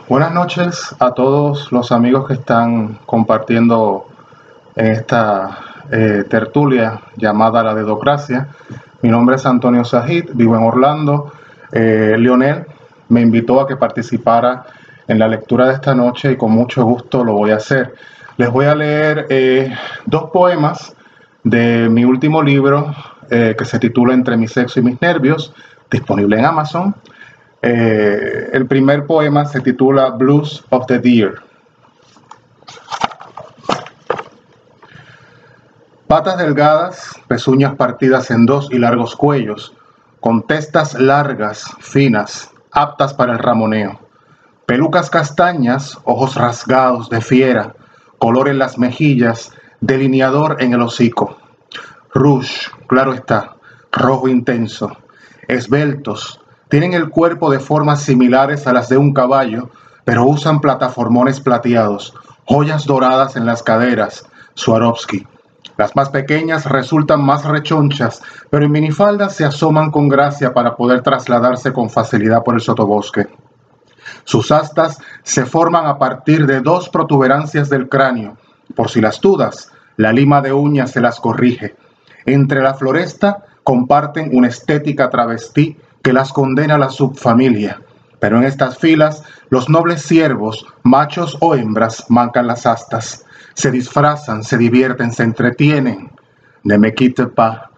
Buenas 0.07 0.33
noches 0.33 0.95
a 0.99 1.11
todos 1.13 1.69
los 1.73 1.91
amigos 1.91 2.27
que 2.27 2.35
están 2.35 2.99
compartiendo 3.05 4.05
en 4.75 4.91
esta 4.91 5.83
eh, 5.91 6.23
tertulia 6.29 7.01
llamada 7.17 7.61
La 7.61 7.75
Dedocracia. 7.75 8.47
Mi 9.01 9.09
nombre 9.09 9.35
es 9.35 9.45
Antonio 9.45 9.83
Sajid, 9.83 10.29
vivo 10.33 10.55
en 10.55 10.63
Orlando. 10.63 11.33
Eh, 11.73 12.15
Lionel 12.17 12.65
me 13.09 13.19
invitó 13.21 13.59
a 13.59 13.67
que 13.67 13.75
participara 13.75 14.65
en 15.07 15.19
la 15.19 15.27
lectura 15.27 15.67
de 15.67 15.73
esta 15.73 15.93
noche 15.93 16.31
y 16.31 16.37
con 16.37 16.51
mucho 16.51 16.83
gusto 16.85 17.23
lo 17.23 17.33
voy 17.33 17.51
a 17.51 17.57
hacer. 17.57 17.93
Les 18.37 18.49
voy 18.49 18.65
a 18.65 18.75
leer 18.75 19.25
eh, 19.29 19.75
dos 20.05 20.29
poemas 20.31 20.95
de 21.43 21.89
mi 21.89 22.05
último 22.05 22.41
libro 22.41 22.95
que 23.29 23.65
se 23.65 23.77
titula 23.77 24.13
Entre 24.13 24.37
mi 24.37 24.47
sexo 24.47 24.79
y 24.79 24.83
mis 24.83 25.01
nervios, 25.01 25.53
disponible 25.91 26.39
en 26.39 26.45
Amazon. 26.45 26.95
el 27.61 28.65
primer 28.67 29.05
poema 29.05 29.43
se 29.43 29.59
titula 29.59 30.11
Blues 30.11 30.63
of 30.69 30.85
the 30.85 30.97
Deer. 30.97 31.41
Patas 36.07 36.37
delgadas, 36.37 37.19
pezuñas 37.27 37.75
partidas 37.75 38.31
en 38.31 38.45
dos 38.45 38.69
y 38.71 38.77
largos 38.77 39.13
cuellos, 39.13 39.73
con 40.21 40.41
testas 40.47 40.93
largas, 40.93 41.65
finas, 41.79 42.49
aptas 42.71 43.13
para 43.13 43.33
el 43.33 43.39
ramoneo. 43.39 43.99
Pelucas 44.65 45.09
castañas, 45.09 45.97
ojos 46.05 46.35
rasgados 46.35 47.09
de 47.09 47.19
fiera, 47.19 47.75
color 48.19 48.49
en 48.49 48.59
las 48.59 48.77
mejillas, 48.77 49.51
delineador 49.81 50.57
en 50.59 50.73
el 50.73 50.81
hocico. 50.81 51.37
Rouge, 52.13 52.71
claro 52.87 53.13
está, 53.13 53.55
rojo 53.91 54.27
intenso. 54.27 54.97
Esbeltos, 55.47 56.41
tienen 56.69 56.93
el 56.93 57.09
cuerpo 57.09 57.49
de 57.49 57.59
formas 57.59 58.01
similares 58.01 58.67
a 58.67 58.73
las 58.73 58.89
de 58.89 58.97
un 58.97 59.13
caballo, 59.13 59.69
pero 60.03 60.25
usan 60.25 60.61
plataformones 60.61 61.39
plateados, 61.39 62.13
joyas 62.45 62.85
doradas 62.85 63.35
en 63.35 63.45
las 63.45 63.63
caderas. 63.63 64.25
Swarovski 64.55 65.25
las 65.77 65.95
más 65.95 66.09
pequeñas 66.09 66.65
resultan 66.65 67.23
más 67.23 67.45
rechonchas, 67.45 68.21
pero 68.49 68.65
en 68.65 68.71
minifaldas 68.71 69.35
se 69.35 69.45
asoman 69.45 69.91
con 69.91 70.09
gracia 70.09 70.51
para 70.51 70.75
poder 70.75 71.03
trasladarse 71.03 71.71
con 71.71 71.89
facilidad 71.89 72.43
por 72.43 72.55
el 72.55 72.61
sotobosque. 72.61 73.27
Sus 74.27 74.51
astas 74.51 74.97
se 75.23 75.45
forman 75.45 75.87
a 75.87 75.97
partir 75.97 76.45
de 76.45 76.59
dos 76.59 76.89
protuberancias 76.89 77.69
del 77.69 77.87
cráneo. 77.87 78.37
Por 78.75 78.89
si 78.89 78.99
las 78.99 79.21
dudas, 79.21 79.71
la 79.95 80.11
lima 80.11 80.41
de 80.41 80.51
uñas 80.51 80.91
se 80.91 81.01
las 81.01 81.19
corrige. 81.19 81.75
Entre 82.25 82.61
la 82.61 82.73
floresta 82.73 83.45
comparten 83.63 84.29
una 84.33 84.49
estética 84.49 85.09
travestí 85.09 85.77
que 86.03 86.11
las 86.11 86.33
condena 86.33 86.75
a 86.75 86.77
la 86.77 86.89
subfamilia. 86.89 87.81
Pero 88.19 88.37
en 88.37 88.43
estas 88.43 88.77
filas, 88.77 89.23
los 89.49 89.69
nobles 89.69 90.01
siervos, 90.01 90.65
machos 90.83 91.37
o 91.39 91.55
hembras, 91.55 92.05
mancan 92.09 92.47
las 92.47 92.65
astas 92.65 93.23
se 93.57 93.71
disfrazan, 93.71 94.43
se 94.43 94.55
divierten, 94.55 95.11
se 95.11 95.23
entretienen. 95.23 96.11
Ne 96.63 96.77
me 96.77 96.93
quitte 96.93 97.25
pas, 97.25 97.71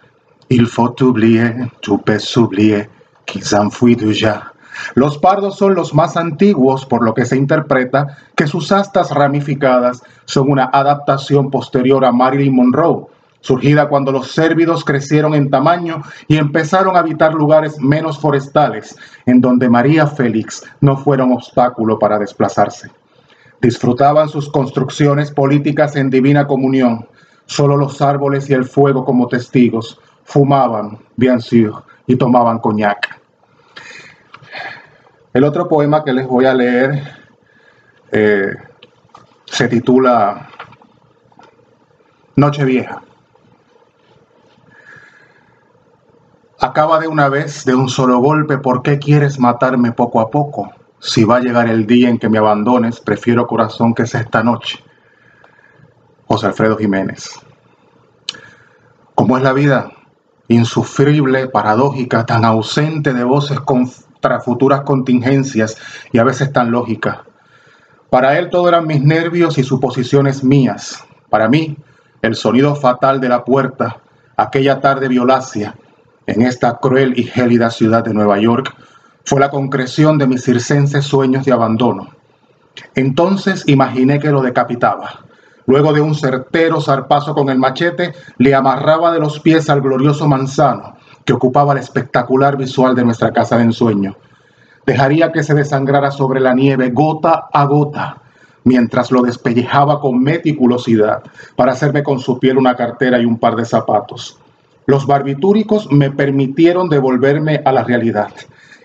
il 0.50 0.66
faut 0.66 1.00
oublier, 1.00 1.54
tu 1.80 1.96
peux 2.04 2.20
oublier, 2.36 2.90
qu'ils 3.24 3.54
en 3.54 3.70
déjà. 3.96 4.49
Los 4.94 5.18
pardos 5.18 5.56
son 5.56 5.74
los 5.74 5.94
más 5.94 6.16
antiguos, 6.16 6.86
por 6.86 7.02
lo 7.04 7.14
que 7.14 7.24
se 7.24 7.36
interpreta 7.36 8.18
que 8.36 8.46
sus 8.46 8.72
astas 8.72 9.10
ramificadas 9.10 10.02
son 10.24 10.50
una 10.50 10.70
adaptación 10.72 11.50
posterior 11.50 12.04
a 12.04 12.12
Marilyn 12.12 12.54
Monroe, 12.54 13.06
surgida 13.40 13.88
cuando 13.88 14.12
los 14.12 14.32
cérvidos 14.32 14.84
crecieron 14.84 15.34
en 15.34 15.50
tamaño 15.50 16.02
y 16.28 16.36
empezaron 16.36 16.96
a 16.96 17.00
habitar 17.00 17.34
lugares 17.34 17.78
menos 17.80 18.18
forestales, 18.18 18.96
en 19.26 19.40
donde 19.40 19.68
María 19.68 20.06
Félix 20.06 20.64
no 20.80 20.96
fuera 20.96 21.24
un 21.24 21.32
obstáculo 21.32 21.98
para 21.98 22.18
desplazarse. 22.18 22.90
Disfrutaban 23.60 24.28
sus 24.28 24.50
construcciones 24.50 25.30
políticas 25.30 25.96
en 25.96 26.08
divina 26.08 26.46
comunión, 26.46 27.06
solo 27.46 27.76
los 27.76 28.00
árboles 28.00 28.48
y 28.48 28.54
el 28.54 28.64
fuego 28.64 29.04
como 29.04 29.28
testigos, 29.28 30.00
fumaban, 30.24 30.98
bien 31.16 31.40
y 32.06 32.16
tomaban 32.16 32.58
coñac. 32.58 33.19
El 35.32 35.44
otro 35.44 35.68
poema 35.68 36.02
que 36.02 36.12
les 36.12 36.26
voy 36.26 36.46
a 36.46 36.54
leer 36.54 37.02
eh, 38.10 38.52
se 39.44 39.68
titula 39.68 40.48
Noche 42.34 42.64
Vieja. 42.64 43.00
Acaba 46.58 46.98
de 46.98 47.06
una 47.06 47.28
vez, 47.28 47.64
de 47.64 47.74
un 47.74 47.88
solo 47.88 48.18
golpe, 48.18 48.58
¿por 48.58 48.82
qué 48.82 48.98
quieres 48.98 49.38
matarme 49.38 49.92
poco 49.92 50.20
a 50.20 50.30
poco? 50.30 50.72
Si 50.98 51.24
va 51.24 51.36
a 51.36 51.40
llegar 51.40 51.68
el 51.68 51.86
día 51.86 52.08
en 52.08 52.18
que 52.18 52.28
me 52.28 52.38
abandones, 52.38 53.00
prefiero 53.00 53.46
corazón 53.46 53.94
que 53.94 54.06
sea 54.06 54.20
esta 54.22 54.42
noche. 54.42 54.84
José 56.26 56.46
Alfredo 56.46 56.76
Jiménez. 56.76 57.30
¿Cómo 59.14 59.36
es 59.36 59.44
la 59.44 59.52
vida? 59.52 59.92
Insufrible, 60.48 61.46
paradójica, 61.46 62.26
tan 62.26 62.44
ausente 62.44 63.14
de 63.14 63.24
voces 63.24 63.60
futuras 64.40 64.82
contingencias 64.82 65.76
y 66.12 66.18
a 66.18 66.24
veces 66.24 66.52
tan 66.52 66.70
lógica. 66.70 67.24
Para 68.10 68.38
él 68.38 68.50
todo 68.50 68.68
eran 68.68 68.86
mis 68.86 69.02
nervios 69.02 69.58
y 69.58 69.64
suposiciones 69.64 70.44
mías. 70.44 71.04
Para 71.28 71.48
mí, 71.48 71.76
el 72.22 72.34
sonido 72.34 72.74
fatal 72.74 73.20
de 73.20 73.28
la 73.28 73.44
puerta, 73.44 73.98
aquella 74.36 74.80
tarde 74.80 75.08
violacia, 75.08 75.76
en 76.26 76.42
esta 76.42 76.78
cruel 76.78 77.18
y 77.18 77.24
gélida 77.24 77.70
ciudad 77.70 78.04
de 78.04 78.14
Nueva 78.14 78.38
York, 78.38 78.74
fue 79.24 79.40
la 79.40 79.50
concreción 79.50 80.18
de 80.18 80.26
mis 80.26 80.44
circenses 80.44 81.04
sueños 81.04 81.44
de 81.44 81.52
abandono. 81.52 82.10
Entonces 82.94 83.64
imaginé 83.66 84.18
que 84.18 84.30
lo 84.30 84.42
decapitaba. 84.42 85.24
Luego 85.66 85.92
de 85.92 86.00
un 86.00 86.14
certero 86.14 86.80
zarpazo 86.80 87.34
con 87.34 87.48
el 87.48 87.58
machete, 87.58 88.14
le 88.38 88.54
amarraba 88.54 89.12
de 89.12 89.20
los 89.20 89.40
pies 89.40 89.70
al 89.70 89.80
glorioso 89.80 90.26
manzano 90.26 90.99
que 91.24 91.32
ocupaba 91.32 91.72
el 91.72 91.78
espectacular 91.78 92.56
visual 92.56 92.94
de 92.94 93.04
nuestra 93.04 93.32
casa 93.32 93.56
de 93.56 93.64
ensueño. 93.64 94.16
Dejaría 94.86 95.32
que 95.32 95.42
se 95.42 95.54
desangrara 95.54 96.10
sobre 96.10 96.40
la 96.40 96.54
nieve 96.54 96.90
gota 96.90 97.48
a 97.52 97.64
gota, 97.64 98.22
mientras 98.64 99.10
lo 99.10 99.22
despellejaba 99.22 100.00
con 100.00 100.22
meticulosidad 100.22 101.22
para 101.56 101.72
hacerme 101.72 102.02
con 102.02 102.18
su 102.18 102.38
piel 102.38 102.58
una 102.58 102.76
cartera 102.76 103.20
y 103.20 103.24
un 103.24 103.38
par 103.38 103.56
de 103.56 103.64
zapatos. 103.64 104.38
Los 104.86 105.06
barbitúricos 105.06 105.90
me 105.92 106.10
permitieron 106.10 106.88
devolverme 106.88 107.62
a 107.64 107.72
la 107.72 107.84
realidad 107.84 108.32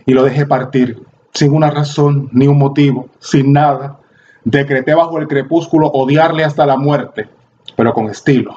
y 0.05 0.13
lo 0.13 0.23
dejé 0.23 0.45
partir, 0.45 1.01
sin 1.33 1.53
una 1.53 1.71
razón 1.71 2.29
ni 2.31 2.47
un 2.47 2.57
motivo, 2.57 3.09
sin 3.19 3.53
nada. 3.53 3.99
Decreté 4.43 4.93
bajo 4.93 5.17
el 5.17 5.27
crepúsculo 5.27 5.87
odiarle 5.87 6.43
hasta 6.43 6.65
la 6.65 6.77
muerte, 6.77 7.27
pero 7.75 7.93
con 7.93 8.09
estilo. 8.09 8.55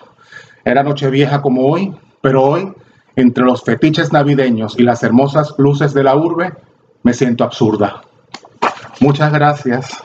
Era 0.64 0.82
noche 0.82 1.08
vieja 1.08 1.40
como 1.40 1.66
hoy, 1.66 1.94
pero 2.20 2.44
hoy, 2.44 2.72
entre 3.18 3.44
los 3.44 3.64
fetiches 3.64 4.12
navideños 4.12 4.78
y 4.78 4.84
las 4.84 5.02
hermosas 5.02 5.52
luces 5.58 5.92
de 5.92 6.04
la 6.04 6.14
urbe, 6.14 6.52
me 7.02 7.12
siento 7.12 7.42
absurda. 7.42 8.02
Muchas 9.00 9.32
gracias 9.32 10.04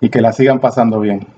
y 0.00 0.08
que 0.08 0.20
la 0.20 0.32
sigan 0.32 0.58
pasando 0.58 0.98
bien. 0.98 1.28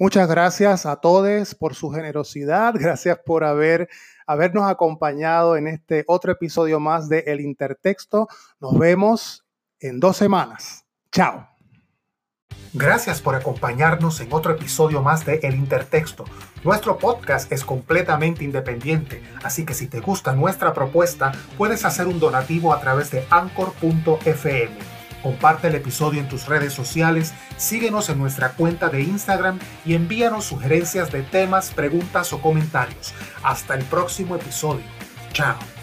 Muchas 0.00 0.28
gracias 0.28 0.86
a 0.86 0.96
todos 0.96 1.56
por 1.56 1.74
su 1.74 1.90
generosidad, 1.90 2.72
gracias 2.78 3.18
por 3.26 3.42
haber, 3.42 3.88
habernos 4.26 4.70
acompañado 4.70 5.56
en 5.56 5.66
este 5.66 6.04
otro 6.06 6.30
episodio 6.30 6.78
más 6.78 7.08
de 7.08 7.24
El 7.26 7.40
Intertexto. 7.40 8.28
Nos 8.60 8.78
vemos 8.78 9.44
en 9.80 9.98
dos 9.98 10.16
semanas. 10.16 10.84
Chao. 11.10 11.48
Gracias 12.74 13.20
por 13.20 13.34
acompañarnos 13.34 14.20
en 14.20 14.32
otro 14.32 14.52
episodio 14.52 15.02
más 15.02 15.24
de 15.24 15.40
El 15.42 15.56
Intertexto. 15.56 16.24
Nuestro 16.62 16.98
podcast 16.98 17.50
es 17.50 17.64
completamente 17.64 18.44
independiente, 18.44 19.22
así 19.42 19.64
que 19.64 19.74
si 19.74 19.88
te 19.88 20.00
gusta 20.00 20.32
nuestra 20.32 20.74
propuesta, 20.74 21.32
puedes 21.56 21.84
hacer 21.84 22.06
un 22.06 22.20
donativo 22.20 22.72
a 22.72 22.80
través 22.80 23.10
de 23.10 23.24
anchor.fm. 23.30 24.97
Comparte 25.22 25.68
el 25.68 25.74
episodio 25.74 26.20
en 26.20 26.28
tus 26.28 26.46
redes 26.46 26.72
sociales, 26.72 27.34
síguenos 27.56 28.08
en 28.08 28.18
nuestra 28.18 28.52
cuenta 28.52 28.88
de 28.88 29.02
Instagram 29.02 29.58
y 29.84 29.94
envíanos 29.94 30.44
sugerencias 30.44 31.10
de 31.10 31.22
temas, 31.22 31.70
preguntas 31.70 32.32
o 32.32 32.40
comentarios. 32.40 33.14
Hasta 33.42 33.74
el 33.74 33.84
próximo 33.84 34.36
episodio. 34.36 34.84
Chao. 35.32 35.77